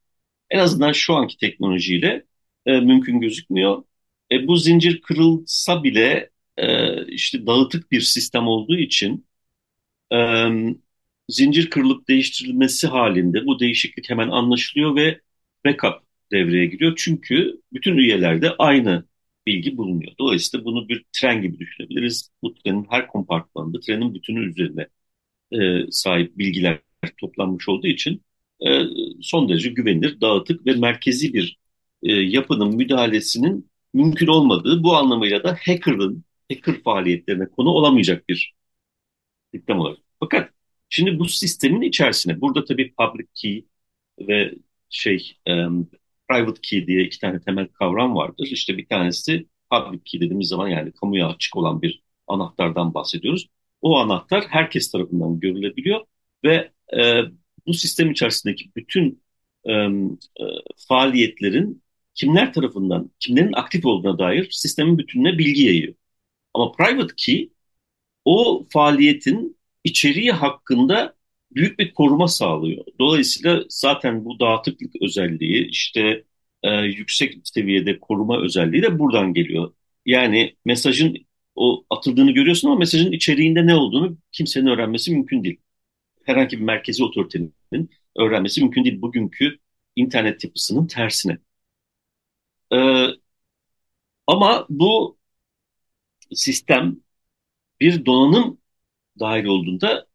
en 0.50 0.58
azından 0.58 0.92
şu 0.92 1.14
anki 1.14 1.36
teknolojiyle 1.38 2.26
e, 2.66 2.80
mümkün 2.80 3.20
gözükmüyor. 3.20 3.84
E, 4.32 4.46
bu 4.46 4.56
zincir 4.56 5.00
kırılsa 5.02 5.84
bile 5.84 6.30
e, 6.60 7.06
işte 7.06 7.46
dağıtık 7.46 7.92
bir 7.92 8.00
sistem 8.00 8.46
olduğu 8.46 8.76
için 8.78 9.26
e, 10.12 10.16
zincir 11.28 11.70
kırılıp 11.70 12.08
değiştirilmesi 12.08 12.86
halinde 12.86 13.46
bu 13.46 13.60
değişiklik 13.60 14.10
hemen 14.10 14.28
anlaşılıyor 14.28 14.96
ve 14.96 15.20
backup 15.66 15.94
devreye 16.32 16.66
giriyor. 16.66 16.92
Çünkü 16.96 17.60
bütün 17.72 17.96
üyelerde 17.96 18.50
aynı 18.58 19.04
bilgi 19.46 19.76
bulunuyor. 19.76 20.12
Dolayısıyla 20.18 20.64
bunu 20.64 20.88
bir 20.88 21.04
tren 21.12 21.42
gibi 21.42 21.58
düşünebiliriz. 21.58 22.30
Bu 22.42 22.54
trenin 22.54 22.86
her 22.90 23.06
kompartmanında 23.08 23.80
trenin 23.80 24.14
bütünü 24.14 24.50
üzerine 24.50 24.86
e, 25.52 25.90
sahip 25.90 26.38
bilgiler 26.38 26.80
toplanmış 27.20 27.68
olduğu 27.68 27.86
için 27.86 28.22
e, 28.66 28.82
son 29.22 29.48
derece 29.48 29.70
güvenilir, 29.70 30.20
dağıtık 30.20 30.66
ve 30.66 30.72
merkezi 30.74 31.34
bir 31.34 31.58
e, 32.02 32.12
yapının 32.12 32.76
müdahalesinin 32.76 33.70
mümkün 33.94 34.26
olmadığı 34.26 34.82
bu 34.82 34.96
anlamıyla 34.96 35.44
da 35.44 35.56
hacker'ın 35.66 36.24
hacker 36.50 36.82
faaliyetlerine 36.82 37.46
konu 37.50 37.70
olamayacak 37.70 38.28
bir 38.28 38.54
sistem 39.54 39.80
olarak. 39.80 39.98
Fakat 40.20 40.50
şimdi 40.88 41.18
bu 41.18 41.24
sistemin 41.24 41.82
içerisine 41.82 42.40
burada 42.40 42.64
tabii 42.64 42.94
public 42.98 43.26
key 43.34 43.66
ve 44.20 44.54
şey 44.90 45.36
e, 45.48 45.52
private 46.28 46.60
key 46.62 46.86
diye 46.86 47.04
iki 47.04 47.18
tane 47.20 47.40
temel 47.40 47.68
kavram 47.68 48.14
vardır. 48.14 48.48
İşte 48.50 48.78
bir 48.78 48.86
tanesi 48.86 49.46
public 49.70 50.00
key 50.04 50.20
dediğimiz 50.20 50.48
zaman 50.48 50.68
yani 50.68 50.92
kamuya 50.92 51.28
açık 51.28 51.56
olan 51.56 51.82
bir 51.82 52.02
anahtardan 52.26 52.94
bahsediyoruz. 52.94 53.48
O 53.80 53.96
anahtar 53.98 54.44
herkes 54.48 54.90
tarafından 54.92 55.40
görülebiliyor 55.40 56.00
ve 56.44 56.72
e, 56.98 57.22
bu 57.66 57.74
sistem 57.74 58.10
içerisindeki 58.10 58.70
bütün 58.76 59.22
e, 59.68 59.88
faaliyetlerin 60.88 61.82
kimler 62.14 62.52
tarafından, 62.52 63.10
kimlerin 63.20 63.52
aktif 63.52 63.86
olduğuna 63.86 64.18
dair 64.18 64.48
sistemin 64.50 64.98
bütününe 64.98 65.38
bilgi 65.38 65.62
yayıyor. 65.62 65.94
Ama 66.54 66.72
private 66.72 67.14
key 67.16 67.52
o 68.24 68.66
faaliyetin 68.70 69.58
içeriği 69.84 70.32
hakkında 70.32 71.16
büyük 71.54 71.78
bir 71.78 71.94
koruma 71.94 72.28
sağlıyor. 72.28 72.84
Dolayısıyla 73.00 73.64
zaten 73.68 74.24
bu 74.24 74.40
dağıtıklık 74.40 75.02
özelliği 75.02 75.68
işte 75.68 76.24
e, 76.62 76.70
yüksek 76.76 77.34
seviyede 77.44 78.00
koruma 78.00 78.42
özelliği 78.42 78.82
de 78.82 78.98
buradan 78.98 79.34
geliyor. 79.34 79.74
Yani 80.06 80.56
mesajın 80.64 81.16
o 81.54 81.84
atıldığını 81.90 82.30
görüyorsun 82.32 82.68
ama 82.68 82.78
mesajın 82.78 83.12
içeriğinde 83.12 83.66
ne 83.66 83.74
olduğunu 83.74 84.18
kimsenin 84.32 84.66
öğrenmesi 84.66 85.12
mümkün 85.12 85.44
değil. 85.44 85.60
Herhangi 86.24 86.58
bir 86.58 86.64
merkezi 86.64 87.04
otoritenin 87.04 87.54
öğrenmesi 88.18 88.62
mümkün 88.62 88.84
değil. 88.84 89.02
Bugünkü 89.02 89.58
internet 89.96 90.44
yapısının 90.44 90.86
tersine. 90.86 91.38
E, 92.70 92.78
ama 94.26 94.66
bu 94.70 95.18
sistem 96.34 96.96
bir 97.80 98.06
donanım 98.06 98.58
dahil 99.20 99.44
olduğunda 99.44 100.06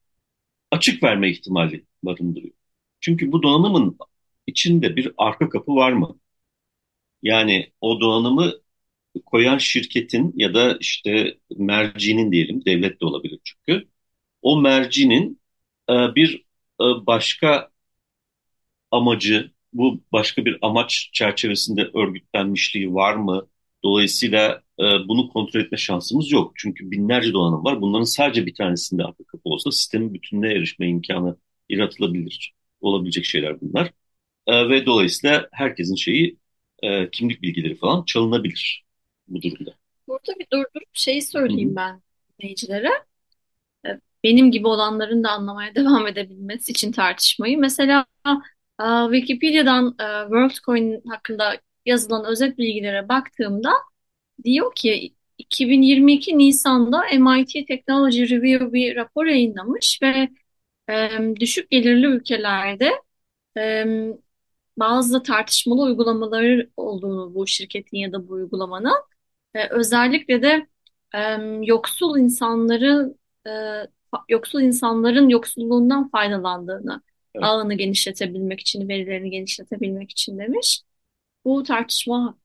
açık 0.72 1.03
verme 1.03 1.31
ihtimali 1.31 1.86
barındırıyor. 2.03 2.53
Çünkü 3.01 3.31
bu 3.31 3.43
donanımın 3.43 3.98
içinde 4.48 4.95
bir 4.95 5.13
arka 5.17 5.50
kapı 5.50 5.75
var 5.75 5.93
mı? 5.93 6.19
Yani 7.22 7.72
o 7.81 8.00
donanımı 8.01 8.53
koyan 9.25 9.57
şirketin 9.57 10.34
ya 10.38 10.53
da 10.53 10.77
işte 10.81 11.39
mercinin 11.57 12.34
diyelim, 12.34 12.65
devlet 12.65 13.01
de 13.01 13.05
olabilir 13.05 13.39
çünkü. 13.45 13.89
O 14.41 14.62
mercinin 14.62 15.41
e, 15.89 15.93
bir 16.15 16.45
e, 16.81 16.86
başka 17.07 17.72
amacı, 18.91 19.51
bu 19.74 20.03
başka 20.12 20.45
bir 20.45 20.57
amaç 20.62 21.10
çerçevesinde 21.13 21.81
örgütlenmişliği 21.93 22.93
var 22.93 23.15
mı? 23.15 23.48
Dolayısıyla 23.85 24.61
e, 24.79 24.83
bunu 24.83 25.29
kontrol 25.29 25.61
etme 25.61 25.77
şansımız 25.77 26.31
yok. 26.31 26.51
Çünkü 26.55 26.91
binlerce 26.91 27.33
donanım 27.33 27.65
var. 27.65 27.81
Bunların 27.81 28.03
sadece 28.03 28.45
bir 28.45 28.53
tanesinde 28.53 29.03
arka 29.03 29.23
kapı 29.23 29.49
olsa 29.49 29.71
sistemin 29.71 30.13
bütününe 30.13 30.51
erişme 30.53 30.87
imkanı 30.87 31.37
yaratılabilir. 31.69 32.53
Olabilecek 32.81 33.25
şeyler 33.25 33.61
bunlar. 33.61 33.91
E, 34.47 34.69
ve 34.69 34.85
dolayısıyla 34.85 35.49
herkesin 35.51 35.95
şeyi 35.95 36.37
e, 36.83 37.09
kimlik 37.09 37.41
bilgileri 37.41 37.75
falan 37.75 38.03
çalınabilir 38.03 38.85
bu 39.27 39.41
durumda. 39.41 39.73
Burada 40.07 40.39
bir 40.39 40.47
durdurup 40.53 40.89
şeyi 40.93 41.21
söyleyeyim 41.21 41.69
Hı 41.69 41.71
hı. 41.71 41.75
ben 41.75 42.01
dinleyicilere. 42.39 42.89
E, 43.87 43.89
Benim 44.23 44.51
gibi 44.51 44.67
olanların 44.67 45.23
da 45.23 45.29
anlamaya 45.31 45.75
devam 45.75 46.07
edebilmesi 46.07 46.71
için 46.71 46.91
tartışmayı. 46.91 47.57
Mesela 47.57 48.05
e, 48.79 48.85
Wikipedia'dan 49.11 49.95
e, 49.99 50.07
WorldCoin 50.23 51.01
hakkında 51.09 51.57
yazılan 51.85 52.25
özet 52.25 52.57
bilgilere 52.57 53.09
baktığımda 53.09 53.71
diyor 54.43 54.75
ki 54.75 55.15
2022 55.37 56.37
Nisan'da 56.37 57.03
MIT 57.19 57.67
Technology 57.67 58.29
Review 58.29 58.73
bir 58.73 58.95
rapor 58.95 59.25
yayınlamış 59.25 59.99
ve 60.03 60.29
e, 60.89 61.09
düşük 61.39 61.71
gelirli 61.71 62.05
ülkelerde 62.05 62.91
e, 63.57 63.85
bazı 64.77 65.23
tartışmalı 65.23 65.81
uygulamaları 65.81 66.69
olduğunu 66.77 67.35
bu 67.35 67.47
şirketin 67.47 67.97
ya 67.97 68.11
da 68.11 68.27
bu 68.27 68.33
uygulamanın 68.33 69.03
e, 69.53 69.69
özellikle 69.69 70.41
de 70.41 70.67
e, 71.15 71.19
yoksul 71.63 72.17
insanların 72.17 73.19
e, 73.47 73.51
yoksul 74.29 74.61
insanların 74.61 75.29
yoksulluğundan 75.29 76.09
faydalandığını, 76.09 77.01
Evet. 77.35 77.45
ağını 77.45 77.73
genişletebilmek 77.73 78.59
için, 78.59 78.89
verilerini 78.89 79.29
genişletebilmek 79.29 80.11
için 80.11 80.37
demiş. 80.39 80.81
Bu 81.45 81.63
tartışma 81.63 82.37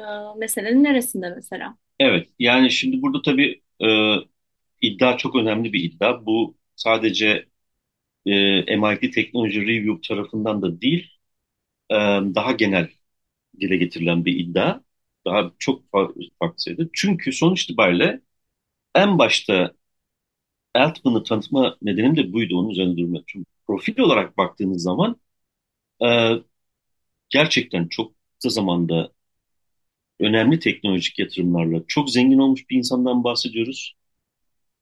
e, 0.00 0.02
meselenin 0.38 0.84
neresinde 0.84 1.30
mesela? 1.36 1.76
Evet, 1.98 2.28
yani 2.38 2.70
şimdi 2.70 3.02
burada 3.02 3.22
tabii 3.22 3.62
e, 3.82 3.86
iddia 4.82 5.16
çok 5.18 5.36
önemli 5.36 5.72
bir 5.72 5.84
iddia. 5.84 6.26
Bu 6.26 6.56
sadece 6.76 7.46
e, 8.26 8.32
MIT 8.76 9.10
Technology 9.12 9.60
Review 9.60 10.08
tarafından 10.08 10.62
da 10.62 10.80
değil, 10.80 11.10
e, 11.90 11.94
daha 12.36 12.52
genel 12.52 12.90
dile 13.60 13.78
getirilen 13.78 14.26
bir 14.26 14.40
iddia. 14.40 14.80
Daha 15.26 15.52
çok 15.60 15.92
farklı 15.92 16.54
sayıda. 16.58 16.84
Çünkü 16.94 17.32
sonuç 17.32 17.64
itibariyle 17.64 18.20
en 18.94 19.18
başta 19.18 19.74
Altman'ı 20.74 21.24
tanıtma 21.24 21.76
nedenim 21.82 22.16
de 22.16 22.32
buydu. 22.32 22.58
Onun 22.58 22.70
üzerine 22.70 22.96
durmak. 22.96 23.24
Çünkü 23.26 23.46
profil 23.66 23.98
olarak 24.00 24.38
baktığınız 24.38 24.82
zaman 24.82 25.20
e, 26.06 26.08
gerçekten 27.30 27.88
çok 27.88 28.15
kısa 28.36 28.50
zamanda 28.50 29.12
önemli 30.20 30.58
teknolojik 30.60 31.18
yatırımlarla 31.18 31.82
çok 31.88 32.10
zengin 32.10 32.38
olmuş 32.38 32.70
bir 32.70 32.76
insandan 32.76 33.24
bahsediyoruz. 33.24 33.96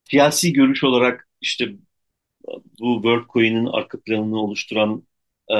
Siyasi 0.04 0.52
görüş 0.52 0.84
olarak 0.84 1.28
işte 1.40 1.74
bu 2.80 2.94
WorldCoin'in 2.94 3.66
arka 3.66 4.00
planını 4.00 4.38
oluşturan 4.40 5.02
e, 5.50 5.56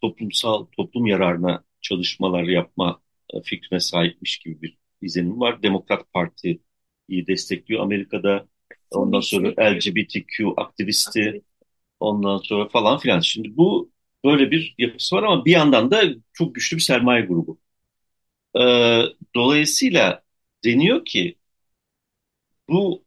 toplumsal, 0.00 0.66
toplum 0.76 1.06
yararına 1.06 1.64
çalışmalar 1.80 2.42
yapma 2.42 3.00
fikrine 3.44 3.80
sahipmiş 3.80 4.38
gibi 4.38 4.62
bir 4.62 4.78
izlenim 5.02 5.40
var. 5.40 5.62
Demokrat 5.62 6.12
Parti'yi 6.12 7.26
destekliyor 7.26 7.82
Amerika'da. 7.82 8.46
Ondan 8.90 9.20
sonra 9.20 9.48
LGBTQ 9.48 10.54
aktivisti, 10.56 11.42
ondan 12.00 12.38
sonra 12.38 12.68
falan 12.68 12.98
filan. 12.98 13.20
Şimdi 13.20 13.56
bu 13.56 13.91
böyle 14.24 14.50
bir 14.50 14.74
yapısı 14.78 15.16
var 15.16 15.22
ama 15.22 15.44
bir 15.44 15.52
yandan 15.52 15.90
da 15.90 16.02
çok 16.32 16.54
güçlü 16.54 16.76
bir 16.76 16.82
sermaye 16.82 17.22
grubu. 17.26 17.60
Ee, 18.56 19.02
dolayısıyla 19.34 20.22
deniyor 20.64 21.04
ki 21.04 21.36
bu 22.68 23.04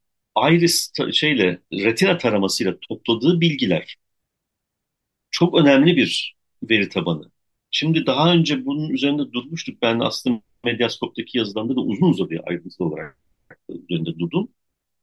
iris 0.52 0.92
şeyle 1.14 1.60
retina 1.74 2.18
taramasıyla 2.18 2.80
topladığı 2.80 3.42
bilgiler 3.42 3.98
çok 5.32 5.56
önemli 5.56 5.98
bir 5.98 6.36
veri 6.64 6.90
tabanı. 6.90 7.32
Şimdi 7.72 8.06
daha 8.06 8.34
önce 8.34 8.66
bunun 8.66 8.90
üzerinde 8.90 9.32
durmuştuk. 9.34 9.82
Ben 9.82 10.00
aslında 10.00 10.42
Medyaskop'taki 10.64 11.38
yazılarında 11.38 11.76
da 11.76 11.80
uzun 11.82 12.10
uzadıya 12.10 12.42
ayrıntılı 12.48 12.88
olarak 12.88 13.18
üzerinde 13.70 14.20
durdum. 14.20 14.50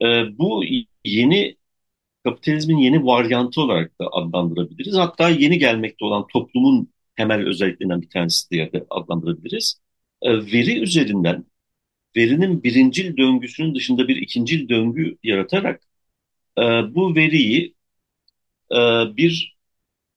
Ee, 0.02 0.38
bu 0.38 0.64
yeni 1.04 1.56
kapitalizmin 2.24 2.78
yeni 2.78 3.04
varyantı 3.04 3.60
olarak 3.60 4.00
da 4.00 4.08
adlandırabiliriz. 4.12 4.96
Hatta 4.96 5.28
yeni 5.28 5.58
gelmekte 5.58 6.04
olan 6.04 6.26
toplumun 6.26 6.88
temel 7.16 7.46
özelliklerinden 7.46 8.02
bir 8.02 8.10
tanesi 8.10 8.50
diye 8.50 8.72
de 8.72 8.86
adlandırabiliriz. 8.90 9.80
Ee, 10.22 10.30
veri 10.32 10.80
üzerinden 10.80 11.44
verinin 12.16 12.62
birincil 12.62 13.16
döngüsünün 13.16 13.74
dışında 13.74 14.08
bir 14.08 14.16
ikincil 14.16 14.68
döngü 14.68 15.16
yaratarak 15.22 15.82
e, 16.58 16.62
bu 16.94 17.16
veriyi 17.16 17.74
e, 18.72 18.78
bir 19.16 19.56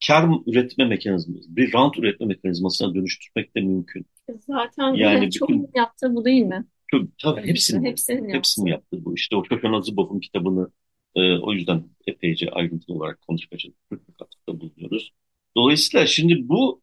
kar 0.07 0.29
üretme 0.47 0.85
mekanizması, 0.85 1.55
bir 1.55 1.73
rant 1.73 1.97
üretme 1.97 2.25
mekanizmasına 2.25 2.95
dönüştürmek 2.95 3.55
de 3.55 3.61
mümkün. 3.61 4.05
Zaten 4.39 4.93
yani 4.93 5.31
çoğunun 5.31 5.63
bütün, 5.63 5.79
yaptığı 5.79 6.15
bu 6.15 6.25
değil 6.25 6.43
mi? 6.43 6.65
Tabii, 6.91 7.07
tabii 7.17 7.47
hepsini, 7.47 7.89
hepsinin, 7.89 8.29
hepsini 8.33 8.69
yaptı 8.69 9.05
bu. 9.05 9.15
İşte 9.15 9.35
o 9.35 9.45
Şoşan 9.45 9.73
Azıbov'un 9.73 10.19
kitabını 10.19 10.69
e, 11.15 11.37
o 11.37 11.53
yüzden 11.53 11.83
epeyce 12.07 12.49
ayrıntılı 12.51 12.95
olarak 12.95 13.21
konuşmaya 13.21 13.57
çalıştık, 13.57 14.17
katkıda 14.19 14.59
bulunuyoruz. 14.61 15.13
Dolayısıyla 15.57 16.07
şimdi 16.07 16.49
bu 16.49 16.81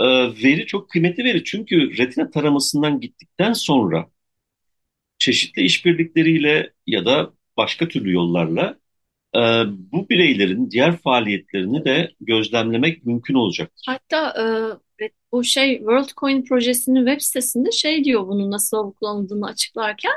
e, 0.00 0.04
veri 0.44 0.66
çok 0.66 0.90
kıymetli 0.90 1.24
veri. 1.24 1.44
Çünkü 1.44 1.98
retina 1.98 2.30
taramasından 2.30 3.00
gittikten 3.00 3.52
sonra 3.52 4.10
çeşitli 5.18 5.62
işbirlikleriyle 5.62 6.72
ya 6.86 7.06
da 7.06 7.32
başka 7.56 7.88
türlü 7.88 8.12
yollarla 8.12 8.78
e, 9.34 9.40
bu 9.68 10.08
bireylerin 10.08 10.70
diğer 10.70 10.96
faaliyetlerini 10.96 11.84
de 11.84 12.10
gözlemlemek 12.20 13.06
mümkün 13.06 13.34
olacaktır. 13.34 13.84
Hatta 13.86 14.34
e, 14.42 14.44
bu 15.32 15.44
şey 15.44 15.78
WorldCoin 15.78 16.44
projesinin 16.44 17.06
web 17.06 17.20
sitesinde 17.20 17.72
şey 17.72 18.04
diyor 18.04 18.26
bunun 18.26 18.50
nasıl 18.50 18.92
kullanıldığını 18.92 19.46
açıklarken 19.46 20.12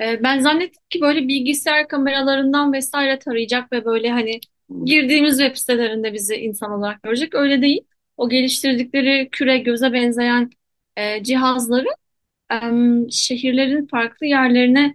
ben 0.00 0.40
zannettim 0.40 0.82
ki 0.90 1.00
böyle 1.00 1.28
bilgisayar 1.28 1.88
kameralarından 1.88 2.72
vesaire 2.72 3.18
tarayacak 3.18 3.72
ve 3.72 3.84
böyle 3.84 4.10
hani 4.10 4.40
girdiğimiz 4.84 5.38
web 5.38 5.56
sitelerinde 5.56 6.12
bizi 6.12 6.34
insan 6.36 6.70
olarak 6.72 7.02
görecek. 7.02 7.34
Öyle 7.34 7.62
değil. 7.62 7.80
O 8.16 8.28
geliştirdikleri 8.28 9.28
küre 9.32 9.58
göze 9.58 9.92
benzeyen 9.92 10.50
e, 10.96 11.22
cihazları 11.22 11.88
e, 12.52 12.56
şehirlerin 13.10 13.86
farklı 13.86 14.26
yerlerine 14.26 14.94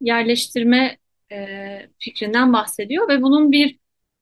yerleştirme 0.00 0.98
e, 1.32 1.88
fikrinden 1.98 2.52
bahsediyor 2.52 3.08
ve 3.08 3.22
bunun 3.22 3.52
bir 3.52 3.78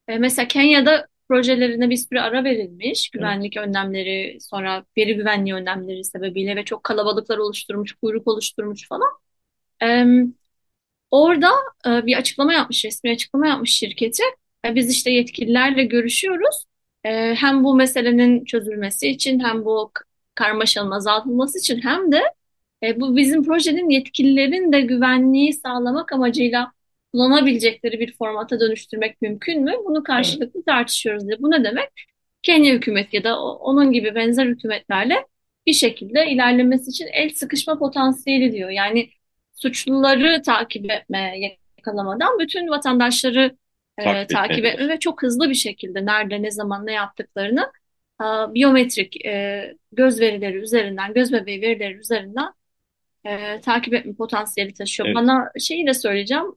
e, 0.09 0.19
mesela 0.19 0.49
Kenya'da 0.49 1.07
projelerine 1.29 1.91
bir 1.91 1.97
sürü 1.97 2.21
ara 2.21 2.45
verilmiş. 2.45 3.11
Güvenlik 3.11 3.57
evet. 3.57 3.69
önlemleri, 3.69 4.39
sonra 4.41 4.85
veri 4.99 5.15
güvenliği 5.17 5.55
önlemleri 5.55 6.05
sebebiyle 6.05 6.57
ve 6.57 6.65
çok 6.65 6.85
kalabalıklar 6.85 7.39
oluşturmuş, 7.39 7.93
kuyruk 7.93 8.29
oluşturmuş 8.29 8.89
falan. 8.89 9.11
E, 9.83 10.07
orada 11.11 11.51
e, 11.87 12.07
bir 12.07 12.17
açıklama 12.17 12.53
yapmış, 12.53 12.85
resmi 12.85 13.11
açıklama 13.11 13.49
yapmış 13.49 13.71
şirketi. 13.71 14.23
E, 14.65 14.75
biz 14.75 14.91
işte 14.91 15.11
yetkililerle 15.11 15.85
görüşüyoruz. 15.85 16.65
E, 17.05 17.35
hem 17.35 17.65
bu 17.65 17.75
meselenin 17.75 18.45
çözülmesi 18.45 19.09
için 19.09 19.41
hem 19.41 19.65
bu 19.65 19.93
karmaşanın 20.35 20.91
azaltılması 20.91 21.59
için 21.59 21.81
hem 21.83 22.13
de 22.13 22.23
e, 22.83 23.01
bu 23.01 23.17
bizim 23.17 23.45
projenin 23.45 23.91
yetkililerin 23.91 24.73
de 24.73 24.81
güvenliği 24.81 25.53
sağlamak 25.53 26.13
amacıyla 26.13 26.73
kullanabilecekleri 27.13 28.01
bir 28.01 28.17
formata 28.17 28.61
dönüştürmek 28.61 29.23
mümkün 29.23 29.65
mü? 29.65 29.73
Bunu 29.85 30.03
karşılıklı 30.03 30.65
tartışıyoruz 30.65 31.27
diye. 31.29 31.39
Bu 31.43 31.51
ne 31.51 31.65
demek? 31.65 31.89
Kenya 32.43 32.75
hükümet 32.75 33.15
ya 33.15 33.25
da 33.25 33.43
onun 33.43 33.93
gibi 33.93 34.15
benzer 34.15 34.47
hükümetlerle 34.47 35.27
bir 35.67 35.73
şekilde 35.73 36.27
ilerlemesi 36.31 36.91
için 36.91 37.07
el 37.13 37.31
sıkışma 37.31 37.79
potansiyeli 37.79 38.53
diyor. 38.53 38.71
Yani 38.71 39.11
suçluları 39.59 40.43
takip 40.43 40.91
etme, 40.91 41.35
yakalamadan 41.79 42.39
bütün 42.39 42.69
vatandaşları 42.69 43.57
e, 43.99 44.27
takip 44.27 44.65
etme 44.65 44.89
ve 44.89 44.99
çok 44.99 45.23
hızlı 45.23 45.51
bir 45.51 45.55
şekilde 45.55 46.07
nerede, 46.07 46.43
ne 46.43 46.51
zaman, 46.51 46.87
ne 46.87 46.93
yaptıklarını 46.93 47.73
e, 48.21 48.25
biyometrik 48.25 49.27
e, 49.27 49.75
göz 49.93 50.21
verileri 50.21 50.57
üzerinden, 50.57 51.15
göz 51.15 51.33
bebeği 51.33 51.61
verileri 51.61 51.95
üzerinden 51.95 52.53
e, 53.25 53.61
takip 53.61 53.95
etme 53.95 54.15
potansiyeli 54.15 54.75
taşıyor. 54.75 55.07
Evet. 55.07 55.17
Bana 55.17 55.51
şeyi 55.61 55.87
de 55.87 55.95
söyleyeceğim. 55.95 56.55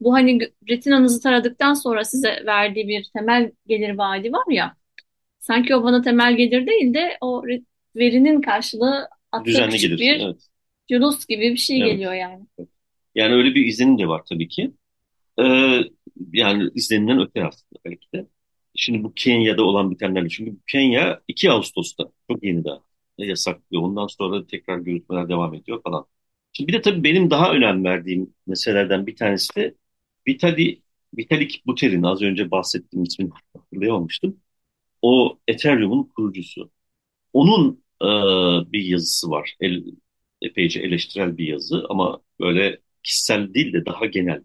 Bu 0.00 0.14
hani 0.14 0.38
retinanızı 0.68 1.22
taradıktan 1.22 1.74
sonra 1.74 2.04
size 2.04 2.42
verdiği 2.46 2.88
bir 2.88 3.04
temel 3.16 3.52
gelir 3.66 3.98
vaadi 3.98 4.32
var 4.32 4.44
ya. 4.48 4.74
Sanki 5.38 5.76
o 5.76 5.82
bana 5.82 6.02
temel 6.02 6.36
gelir 6.36 6.66
değil 6.66 6.94
de 6.94 7.16
o 7.20 7.42
verinin 7.96 8.40
karşılığı 8.40 9.08
attığı 9.32 9.68
küçük 9.68 9.98
bir 9.98 10.20
evet. 10.20 10.51
Julius 10.92 11.26
gibi 11.26 11.42
bir 11.42 11.56
şey 11.56 11.82
evet. 11.82 11.92
geliyor 11.92 12.12
yani. 12.12 12.46
Yani 13.14 13.34
öyle 13.34 13.54
bir 13.54 13.66
izlenim 13.66 13.98
de 13.98 14.08
var 14.08 14.22
tabii 14.28 14.48
ki. 14.48 14.72
Ee, 15.40 15.80
yani 16.32 16.70
izlenimden 16.74 17.20
öte 17.20 17.44
aslında 17.44 17.80
belki 17.84 18.06
de. 18.14 18.26
Şimdi 18.74 19.04
bu 19.04 19.14
Kenya'da 19.14 19.64
olan 19.64 19.90
bitenlerle. 19.90 20.28
Çünkü 20.28 20.56
Kenya 20.68 21.20
2 21.28 21.50
Ağustos'ta 21.50 22.04
çok 22.30 22.44
yeni 22.44 22.64
daha 22.64 22.80
yasaklıyor. 23.18 23.82
Ondan 23.82 24.06
sonra 24.06 24.46
tekrar 24.46 24.78
görüşmeler 24.78 25.28
devam 25.28 25.54
ediyor 25.54 25.82
falan. 25.82 26.06
Şimdi 26.52 26.68
bir 26.68 26.72
de 26.78 26.82
tabii 26.82 27.04
benim 27.04 27.30
daha 27.30 27.52
önem 27.52 27.84
verdiğim 27.84 28.34
meselelerden 28.46 29.06
bir 29.06 29.16
tanesi 29.16 29.56
de 29.56 29.74
Vitali, 30.28 30.82
Vitalik 31.16 31.66
Buterin 31.66 32.02
az 32.02 32.22
önce 32.22 32.50
bahsettiğim 32.50 33.04
ismini 33.04 33.30
hatırlayamamıştım. 33.56 34.40
O 35.02 35.38
Ethereum'un 35.48 36.04
kurucusu. 36.04 36.70
Onun 37.32 37.84
e, 38.02 38.06
bir 38.72 38.84
yazısı 38.84 39.30
var. 39.30 39.56
El, 39.60 39.84
epeyce 40.42 40.80
eleştirel 40.80 41.38
bir 41.38 41.46
yazı 41.46 41.86
ama 41.88 42.22
böyle 42.40 42.80
kişisel 43.02 43.54
değil 43.54 43.72
de 43.72 43.86
daha 43.86 44.06
genel 44.06 44.42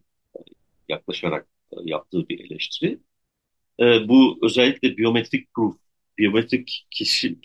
yaklaşarak 0.90 1.48
yaptığı 1.84 2.30
bir 2.30 2.40
eleştiri. 2.40 3.00
E, 3.80 3.84
bu 3.84 4.40
özellikle 4.42 4.98
biyometrik 4.98 5.54
proof, 5.54 5.76
biyometrik 6.18 6.88
kişi, 6.92 7.38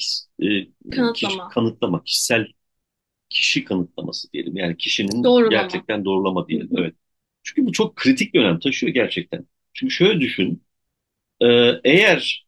e, 0.42 0.46
kanıtlama. 0.90 1.12
Kişi, 1.12 1.38
kanıtlama, 1.54 2.04
kişisel 2.04 2.46
kişi 3.30 3.64
kanıtlaması 3.64 4.32
diyelim. 4.32 4.56
Yani 4.56 4.76
kişinin 4.76 5.24
doğrulama. 5.24 5.50
gerçekten 5.50 6.04
doğrulama 6.04 6.48
diyelim. 6.48 6.70
Hı 6.70 6.74
hı. 6.74 6.80
Evet. 6.80 6.94
Çünkü 7.42 7.66
bu 7.66 7.72
çok 7.72 7.96
kritik 7.96 8.34
bir 8.34 8.40
önem 8.40 8.58
taşıyor 8.58 8.94
gerçekten. 8.94 9.46
Çünkü 9.74 9.94
şöyle 9.94 10.20
düşün, 10.20 10.62
e, 11.40 11.46
eğer 11.84 12.46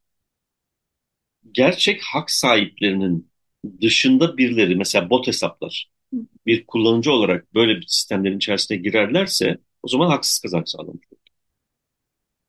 gerçek 1.53 2.03
hak 2.03 2.31
sahiplerinin 2.31 3.31
dışında 3.81 4.37
birileri 4.37 4.77
mesela 4.77 5.11
bot 5.11 5.27
hesaplar 5.27 5.94
bir 6.47 6.67
kullanıcı 6.67 7.13
olarak 7.13 7.55
böyle 7.55 7.77
bir 7.77 7.87
sistemlerin 7.87 8.37
içerisine 8.37 8.77
girerlerse 8.77 9.59
o 9.83 9.89
zaman 9.89 10.09
haksız 10.11 10.39
kazanç 10.41 10.69
sağlamış 10.69 11.07
olur. 11.13 11.21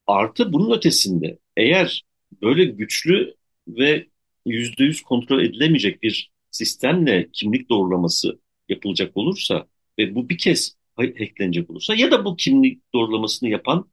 Artı 0.08 0.54
bunun 0.54 0.78
ötesinde 0.78 1.39
eğer 1.58 2.04
böyle 2.41 2.65
güçlü 2.65 3.36
ve 3.67 4.08
yüzde 4.45 4.84
yüz 4.84 5.01
kontrol 5.01 5.43
edilemeyecek 5.43 6.04
bir 6.04 6.32
sistemle 6.51 7.30
kimlik 7.34 7.69
doğrulaması 7.69 8.39
yapılacak 8.69 9.17
olursa 9.17 9.67
ve 9.99 10.15
bu 10.15 10.30
bir 10.30 10.38
kez 10.38 10.78
hacklenecek 10.95 11.69
olursa 11.69 11.95
ya 11.95 12.12
da 12.12 12.25
bu 12.25 12.36
kimlik 12.38 12.93
doğrulamasını 12.93 13.49
yapan 13.49 13.89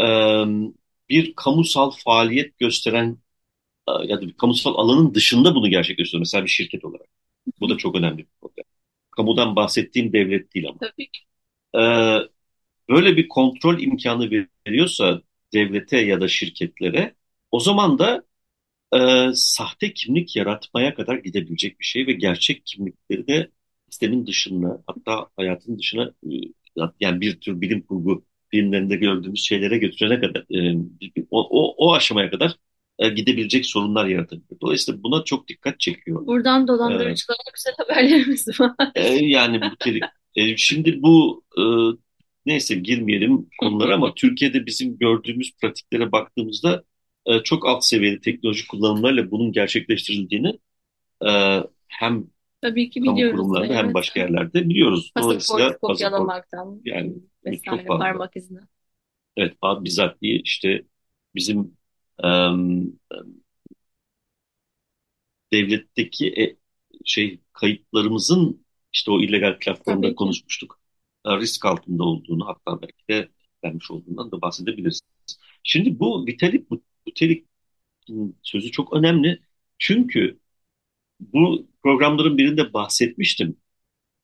e, 0.00 0.04
bir 1.08 1.34
kamusal 1.36 1.90
faaliyet 1.90 2.58
gösteren 2.58 3.18
e, 3.88 3.92
ya 4.06 4.18
da 4.22 4.22
bir 4.28 4.34
kamusal 4.34 4.74
alanın 4.74 5.14
dışında 5.14 5.54
bunu 5.54 5.70
gerçekleştiriyor. 5.70 6.20
Mesela 6.20 6.44
bir 6.44 6.50
şirket 6.50 6.84
olarak. 6.84 7.08
Bu 7.60 7.68
da 7.70 7.76
çok 7.76 7.96
önemli 7.96 8.18
bir 8.18 8.28
problem. 8.42 8.64
Kamudan 9.16 9.56
bahsettiğim 9.56 10.12
devlet 10.12 10.54
değil 10.54 10.68
ama. 10.68 10.78
Tabii 10.78 11.10
ki. 11.10 11.20
Ee, 11.74 11.78
böyle 12.88 13.16
bir 13.16 13.28
kontrol 13.28 13.80
imkanı 13.80 14.46
veriyorsa 14.66 15.22
devlete 15.54 15.98
ya 15.98 16.20
da 16.20 16.28
şirketlere 16.28 17.14
o 17.50 17.60
zaman 17.60 17.98
da 17.98 18.24
e, 18.94 18.98
sahte 19.34 19.94
kimlik 19.94 20.36
yaratmaya 20.36 20.94
kadar 20.94 21.16
gidebilecek 21.16 21.80
bir 21.80 21.84
şey 21.84 22.06
ve 22.06 22.12
gerçek 22.12 22.66
kimlikleri 22.66 23.26
de 23.26 23.50
sistemin 23.88 24.26
dışına 24.26 24.82
hatta 24.86 25.28
hayatın 25.36 25.78
dışına 25.78 26.14
e, 26.24 26.30
yani 27.00 27.20
bir 27.20 27.40
tür 27.40 27.60
bilim 27.60 27.82
kurgu 27.82 28.24
filmlerinde 28.48 28.96
gördüğümüz 28.96 29.44
şeylere 29.44 29.78
götürene 29.78 30.20
kadar 30.20 30.46
e, 30.50 30.76
o, 31.30 31.48
o, 31.50 31.74
o 31.86 31.94
aşamaya 31.94 32.30
kadar 32.30 32.56
e, 33.04 33.08
gidebilecek 33.08 33.66
sorunlar 33.66 34.06
yaratabilir. 34.06 34.60
Dolayısıyla 34.62 35.02
buna 35.02 35.24
çok 35.24 35.48
dikkat 35.48 35.80
çekiyor. 35.80 36.26
Buradan 36.26 36.68
dolandırıcılara 36.68 37.38
Evet. 37.46 37.54
güzel 37.54 37.74
haberlerimiz 37.78 38.60
var. 38.60 38.72
E, 38.94 39.02
yani 39.14 39.60
bu 39.62 39.66
terik- 39.76 40.10
e, 40.36 40.56
şimdi 40.56 41.02
bu 41.02 41.44
e, 41.58 41.62
neyse 42.46 42.74
girmeyelim 42.74 43.48
konulara 43.60 43.94
ama 43.94 44.14
Türkiye'de 44.14 44.66
bizim 44.66 44.98
gördüğümüz 44.98 45.52
pratiklere 45.62 46.12
baktığımızda 46.12 46.84
e, 47.26 47.38
çok 47.42 47.66
alt 47.68 47.84
seviyeli 47.84 48.20
teknoloji 48.20 48.66
kullanımlarıyla 48.66 49.30
bunun 49.30 49.52
gerçekleştirildiğini 49.52 50.58
e, 51.26 51.30
hem 51.88 52.24
Tabii 52.60 52.90
ki 52.90 53.00
kamu 53.00 53.16
biliyoruz. 53.16 53.36
kurumlarında 53.36 53.74
hem 53.74 53.84
Evet. 53.84 53.94
başka 53.94 54.20
yerlerde 54.20 54.68
biliyoruz. 54.68 55.12
Dolayısıyla 55.18 55.64
Pasaport 55.68 55.80
pasaport 55.80 55.80
kopyalamaktan 55.80 56.80
yani 56.84 57.14
çok 57.44 57.52
vesaire 57.52 57.86
fazla. 57.86 57.98
parmak 58.04 58.36
izine. 58.36 58.60
Evet, 59.36 59.56
bizzat 59.62 60.22
bir 60.22 60.40
işte 60.44 60.82
bizim 61.34 61.76
em, 62.18 62.92
devletteki 65.52 66.26
e, 66.42 66.56
şey 67.04 67.40
kayıtlarımızın 67.52 68.66
işte 68.92 69.10
o 69.10 69.20
illegal 69.20 69.58
platformda 69.58 70.14
konuşmuştuk. 70.14 70.80
E, 71.26 71.36
risk 71.38 71.64
altında 71.66 72.04
olduğunu 72.04 72.46
hatta 72.46 72.82
belki 72.82 73.08
de 73.10 73.28
vermiş 73.64 73.90
olduğundan 73.90 74.32
da 74.32 74.42
bahsedebiliriz. 74.42 75.00
Şimdi 75.64 75.98
bu 75.98 76.26
Vitalik 76.26 76.70
bu, 76.70 76.82
Vitalik'in 77.08 78.38
sözü 78.42 78.70
çok 78.70 78.92
önemli. 78.92 79.42
Çünkü 79.78 80.40
bu 81.20 81.68
programların 81.82 82.38
birinde 82.38 82.72
bahsetmiştim. 82.72 83.56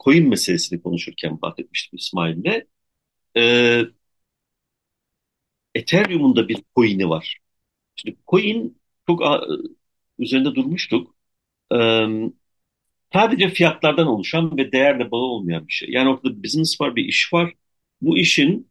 Coin 0.04 0.28
meselesini 0.28 0.82
konuşurken 0.82 1.42
bahsetmiştim 1.42 1.98
İsmail'le. 1.98 2.66
E, 3.36 3.84
Ethereum'un 5.74 6.36
da 6.36 6.48
bir 6.48 6.62
coin'i 6.76 7.08
var. 7.08 7.38
Şimdi 7.98 8.16
coin 8.28 8.78
çok 9.06 9.22
üzerinde 10.18 10.54
durmuştuk. 10.54 11.16
Sadece 13.12 13.48
fiyatlardan 13.48 14.06
oluşan 14.06 14.56
ve 14.56 14.72
değerle 14.72 15.10
bağı 15.10 15.20
olmayan 15.20 15.68
bir 15.68 15.72
şey. 15.72 15.90
Yani 15.90 16.08
ortada 16.08 16.42
business 16.44 16.80
var, 16.80 16.96
bir 16.96 17.04
iş 17.04 17.32
var. 17.32 17.54
Bu 18.00 18.18
işin 18.18 18.70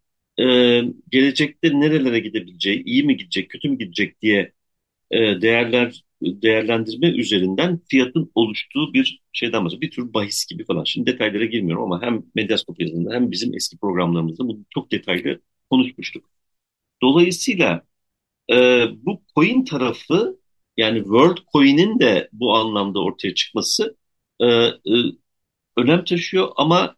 gelecekte 1.11 1.79
nerelere 1.79 2.19
gidebileceği, 2.19 2.83
iyi 2.83 3.03
mi 3.03 3.17
gidecek, 3.17 3.49
kötü 3.49 3.69
mü 3.69 3.77
gidecek 3.77 4.21
diye 4.21 4.53
değerler 5.13 6.03
değerlendirme 6.21 7.09
üzerinden 7.09 7.79
fiyatın 7.89 8.31
oluştuğu 8.35 8.93
bir 8.93 9.21
şeyden 9.33 9.65
bahsediyor. 9.65 9.81
Bir 9.81 9.91
tür 9.91 10.13
bahis 10.13 10.45
gibi 10.45 10.65
falan. 10.65 10.83
Şimdi 10.83 11.11
detaylara 11.11 11.45
girmiyorum 11.45 11.83
ama 11.83 12.01
hem 12.01 12.23
Medyascope 12.35 12.83
yazısında 12.83 13.13
hem 13.13 13.31
bizim 13.31 13.55
eski 13.55 13.77
programlarımızda 13.77 14.47
bunu 14.47 14.59
çok 14.69 14.91
detaylı 14.91 15.41
konuşmuştuk. 15.69 16.29
Dolayısıyla 17.01 17.83
e, 18.51 18.85
bu 19.05 19.21
coin 19.35 19.65
tarafı 19.65 20.39
yani 20.77 20.99
World 20.99 21.37
Coin'in 21.53 21.99
de 21.99 22.29
bu 22.33 22.55
anlamda 22.55 22.99
ortaya 23.03 23.33
çıkması 23.35 23.97
e, 24.39 24.45
e, 24.45 24.73
önem 25.77 26.05
taşıyor 26.05 26.49
ama 26.57 26.95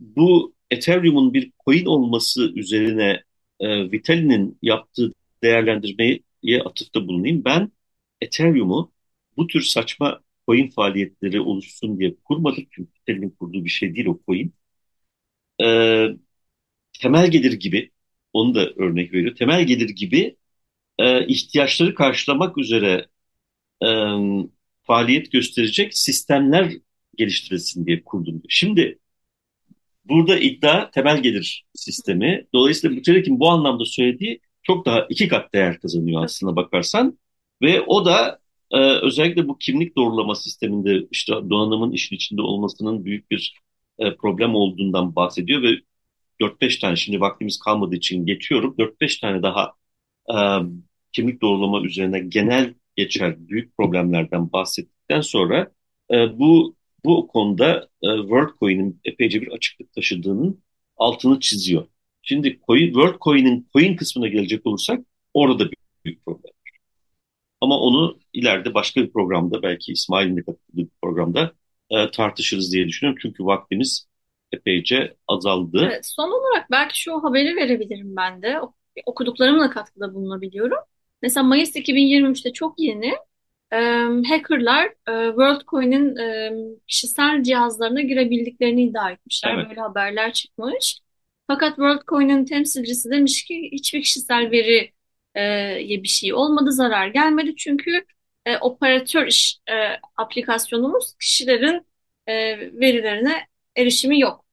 bu 0.00 0.54
Ethereum'un 0.70 1.34
bir 1.34 1.52
coin 1.66 1.86
olması 1.86 2.52
üzerine 2.56 3.24
e, 3.60 3.92
Vitalik'in 3.92 4.58
yaptığı 4.62 5.12
değerlendirmeye 5.42 6.22
atıfta 6.64 7.08
bulunayım. 7.08 7.44
Ben 7.44 7.72
Ethereum'u 8.20 8.92
bu 9.36 9.46
tür 9.46 9.62
saçma 9.62 10.20
coin 10.48 10.70
faaliyetleri 10.70 11.40
oluşsun 11.40 12.00
diye 12.00 12.16
kurmadık. 12.24 12.68
Çünkü 12.72 12.90
Vitalik'in 13.00 13.30
kurduğu 13.30 13.64
bir 13.64 13.70
şey 13.70 13.94
değil 13.96 14.06
o 14.06 14.20
coin. 14.26 14.54
E, 15.60 15.66
temel 17.02 17.30
gelir 17.30 17.52
gibi, 17.52 17.90
onu 18.32 18.54
da 18.54 18.70
örnek 18.76 19.12
veriyor. 19.12 19.36
Temel 19.36 19.66
gelir 19.66 19.88
gibi 19.88 20.36
e, 20.98 21.26
ihtiyaçları 21.26 21.94
karşılamak 21.94 22.58
üzere 22.58 23.06
e, 23.82 23.88
faaliyet 24.82 25.32
gösterecek 25.32 25.98
sistemler 25.98 26.72
geliştirilsin 27.16 27.86
diye 27.86 28.04
kurdum. 28.04 28.42
Şimdi 28.48 28.98
burada 30.04 30.38
iddia 30.38 30.90
temel 30.90 31.22
gelir 31.22 31.64
sistemi. 31.74 32.46
Dolayısıyla 32.54 32.96
Buterek'in 32.96 33.40
bu 33.40 33.50
anlamda 33.50 33.84
söylediği 33.84 34.40
çok 34.62 34.86
daha 34.86 35.06
iki 35.10 35.28
kat 35.28 35.52
değer 35.54 35.80
kazanıyor 35.80 36.24
aslında 36.24 36.56
bakarsan. 36.56 37.18
Ve 37.62 37.80
o 37.80 38.04
da 38.04 38.38
e, 38.70 38.78
özellikle 38.78 39.48
bu 39.48 39.58
kimlik 39.58 39.96
doğrulama 39.96 40.34
sisteminde 40.34 41.06
işte 41.10 41.32
donanımın 41.32 41.92
işin 41.92 42.16
içinde 42.16 42.42
olmasının 42.42 43.04
büyük 43.04 43.30
bir 43.30 43.60
e, 43.98 44.16
problem 44.16 44.54
olduğundan 44.54 45.16
bahsediyor 45.16 45.62
ve 45.62 45.80
4-5 46.40 46.80
tane 46.80 46.96
şimdi 46.96 47.20
vaktimiz 47.20 47.58
kalmadığı 47.58 47.96
için 47.96 48.26
geçiyorum. 48.26 48.74
4-5 48.78 49.20
tane 49.20 49.42
daha 49.42 49.72
e, 50.30 50.36
kimlik 51.16 51.42
doğrulama 51.42 51.82
üzerine 51.82 52.20
genel 52.20 52.74
geçer 52.96 53.34
büyük 53.38 53.76
problemlerden 53.76 54.52
bahsettikten 54.52 55.20
sonra 55.20 55.72
e, 56.10 56.38
bu 56.38 56.76
bu 57.04 57.28
konuda 57.28 57.88
e, 58.02 58.08
WorldCoin'in 58.16 59.00
epeyce 59.04 59.42
bir 59.42 59.48
açıklık 59.48 59.92
taşıdığının 59.92 60.62
altını 60.96 61.40
çiziyor. 61.40 61.86
Şimdi 62.22 62.60
coin, 62.66 62.86
WorldCoin'in 62.86 63.68
coin 63.74 63.96
kısmına 63.96 64.28
gelecek 64.28 64.66
olursak 64.66 65.00
orada 65.34 65.70
bir 65.70 65.76
büyük 66.04 66.26
problem. 66.26 66.52
Ama 67.60 67.78
onu 67.78 68.18
ileride 68.32 68.74
başka 68.74 69.02
bir 69.02 69.12
programda 69.12 69.62
belki 69.62 69.92
İsmail'in 69.92 70.36
de 70.36 70.40
katıldığı 70.40 70.76
bir 70.76 70.88
programda 71.02 71.52
e, 71.90 72.10
tartışırız 72.10 72.72
diye 72.72 72.88
düşünüyorum. 72.88 73.18
Çünkü 73.22 73.44
vaktimiz 73.44 74.08
epeyce 74.52 75.16
azaldı. 75.28 75.88
Evet, 75.92 76.06
son 76.06 76.28
olarak 76.40 76.70
belki 76.70 77.00
şu 77.00 77.24
haberi 77.24 77.56
verebilirim 77.56 78.16
ben 78.16 78.42
de. 78.42 78.60
Okuduklarımla 79.06 79.70
katkıda 79.70 80.14
bulunabiliyorum. 80.14 80.78
Mesela 81.26 81.44
Mayıs 81.44 81.76
2023'te 81.76 82.52
çok 82.52 82.78
yeni 82.78 83.12
e, 83.72 83.76
hackerlar 84.28 84.84
e, 84.86 85.26
WorldCoin'in 85.28 86.16
e, 86.16 86.52
kişisel 86.86 87.42
cihazlarına 87.42 88.00
girebildiklerini 88.00 88.82
iddia 88.82 89.10
etmişler. 89.10 89.54
Evet. 89.54 89.68
Böyle 89.68 89.80
haberler 89.80 90.32
çıkmış. 90.32 90.98
Fakat 91.46 91.68
WorldCoin'in 91.68 92.44
temsilcisi 92.44 93.10
demiş 93.10 93.44
ki 93.44 93.68
hiçbir 93.72 94.02
kişisel 94.02 94.50
veriye 94.50 94.92
bir 96.02 96.08
şey 96.08 96.34
olmadı, 96.34 96.72
zarar 96.72 97.08
gelmedi. 97.08 97.56
Çünkü 97.56 98.04
e, 98.46 98.58
operatör 98.58 99.26
iş, 99.26 99.58
e, 99.70 99.74
aplikasyonumuz 100.16 101.14
kişilerin 101.20 101.86
e, 102.26 102.34
verilerine 102.58 103.46
erişimi 103.76 104.20
yok. 104.20 104.45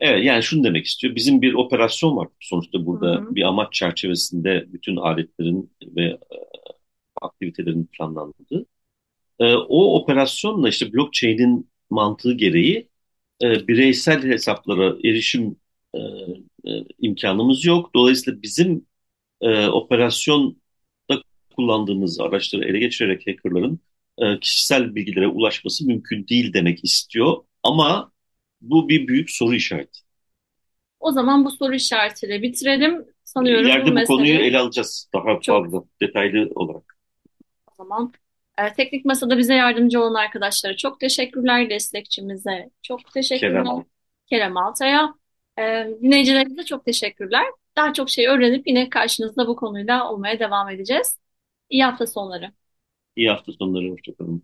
Evet 0.00 0.24
yani 0.24 0.42
şunu 0.42 0.64
demek 0.64 0.86
istiyor. 0.86 1.14
Bizim 1.14 1.42
bir 1.42 1.54
operasyon 1.54 2.16
var 2.16 2.28
sonuçta 2.40 2.86
burada 2.86 3.14
Hı 3.14 3.20
hı. 3.20 3.34
bir 3.34 3.42
amaç 3.42 3.72
çerçevesinde 3.72 4.64
bütün 4.68 4.96
aletlerin 4.96 5.72
ve 5.96 6.02
e, 6.04 6.18
aktivitelerin 7.22 7.88
planlandığı. 7.92 8.66
E, 9.40 9.54
o 9.54 9.96
operasyonla 10.00 10.68
işte 10.68 10.92
blockchain'in 10.92 11.70
mantığı 11.90 12.32
gereği 12.32 12.88
e, 13.42 13.68
bireysel 13.68 14.22
hesaplara 14.22 14.96
erişim 15.04 15.56
e, 15.94 15.98
e, 16.66 16.84
imkanımız 16.98 17.64
yok. 17.64 17.94
Dolayısıyla 17.94 18.42
bizim 18.42 18.86
e, 19.40 19.66
operasyonda 19.66 20.56
kullandığımız 21.56 22.20
araçları 22.20 22.64
ele 22.64 22.78
geçirerek 22.78 23.26
hackerların 23.26 23.80
e, 24.18 24.40
kişisel 24.40 24.94
bilgilere 24.94 25.28
ulaşması 25.28 25.86
mümkün 25.86 26.28
değil 26.28 26.52
demek 26.52 26.84
istiyor. 26.84 27.36
Ama 27.62 28.12
bu 28.60 28.88
bir 28.88 29.08
büyük 29.08 29.30
soru 29.30 29.54
işareti. 29.54 30.00
O 31.00 31.12
zaman 31.12 31.44
bu 31.44 31.50
soru 31.50 31.74
işaretiyle 31.74 32.42
bitirelim. 32.42 33.04
Sanıyorum 33.24 33.66
İleride 33.66 33.90
bu 33.90 33.94
mesele 33.94 34.06
konuyu 34.06 34.34
ele 34.34 34.58
alacağız 34.58 35.10
daha 35.14 35.40
çok 35.40 35.64
fazla 35.64 35.84
detaylı 36.00 36.50
olarak. 36.54 36.98
o 37.72 37.74
zaman. 37.74 38.12
E, 38.58 38.72
Teknik 38.72 39.04
Masa'da 39.04 39.38
bize 39.38 39.54
yardımcı 39.54 40.00
olan 40.00 40.14
arkadaşlara 40.14 40.76
çok 40.76 41.00
teşekkürler. 41.00 41.70
Destekçimize 41.70 42.70
çok 42.82 43.12
teşekkürler. 43.12 43.64
Kerem. 43.64 43.84
Kerem 44.26 44.56
Altay'a. 44.56 45.14
E, 45.58 45.88
dinleyicilerimize 46.02 46.64
çok 46.64 46.84
teşekkürler. 46.84 47.44
Daha 47.76 47.92
çok 47.92 48.10
şey 48.10 48.26
öğrenip 48.28 48.66
yine 48.66 48.90
karşınızda 48.90 49.46
bu 49.46 49.56
konuyla 49.56 50.12
olmaya 50.12 50.38
devam 50.38 50.68
edeceğiz. 50.68 51.18
İyi 51.70 51.84
hafta 51.84 52.06
sonları. 52.06 52.52
İyi 53.16 53.28
hafta 53.30 53.52
sonları. 53.52 53.90
Hoşçakalın. 53.90 54.42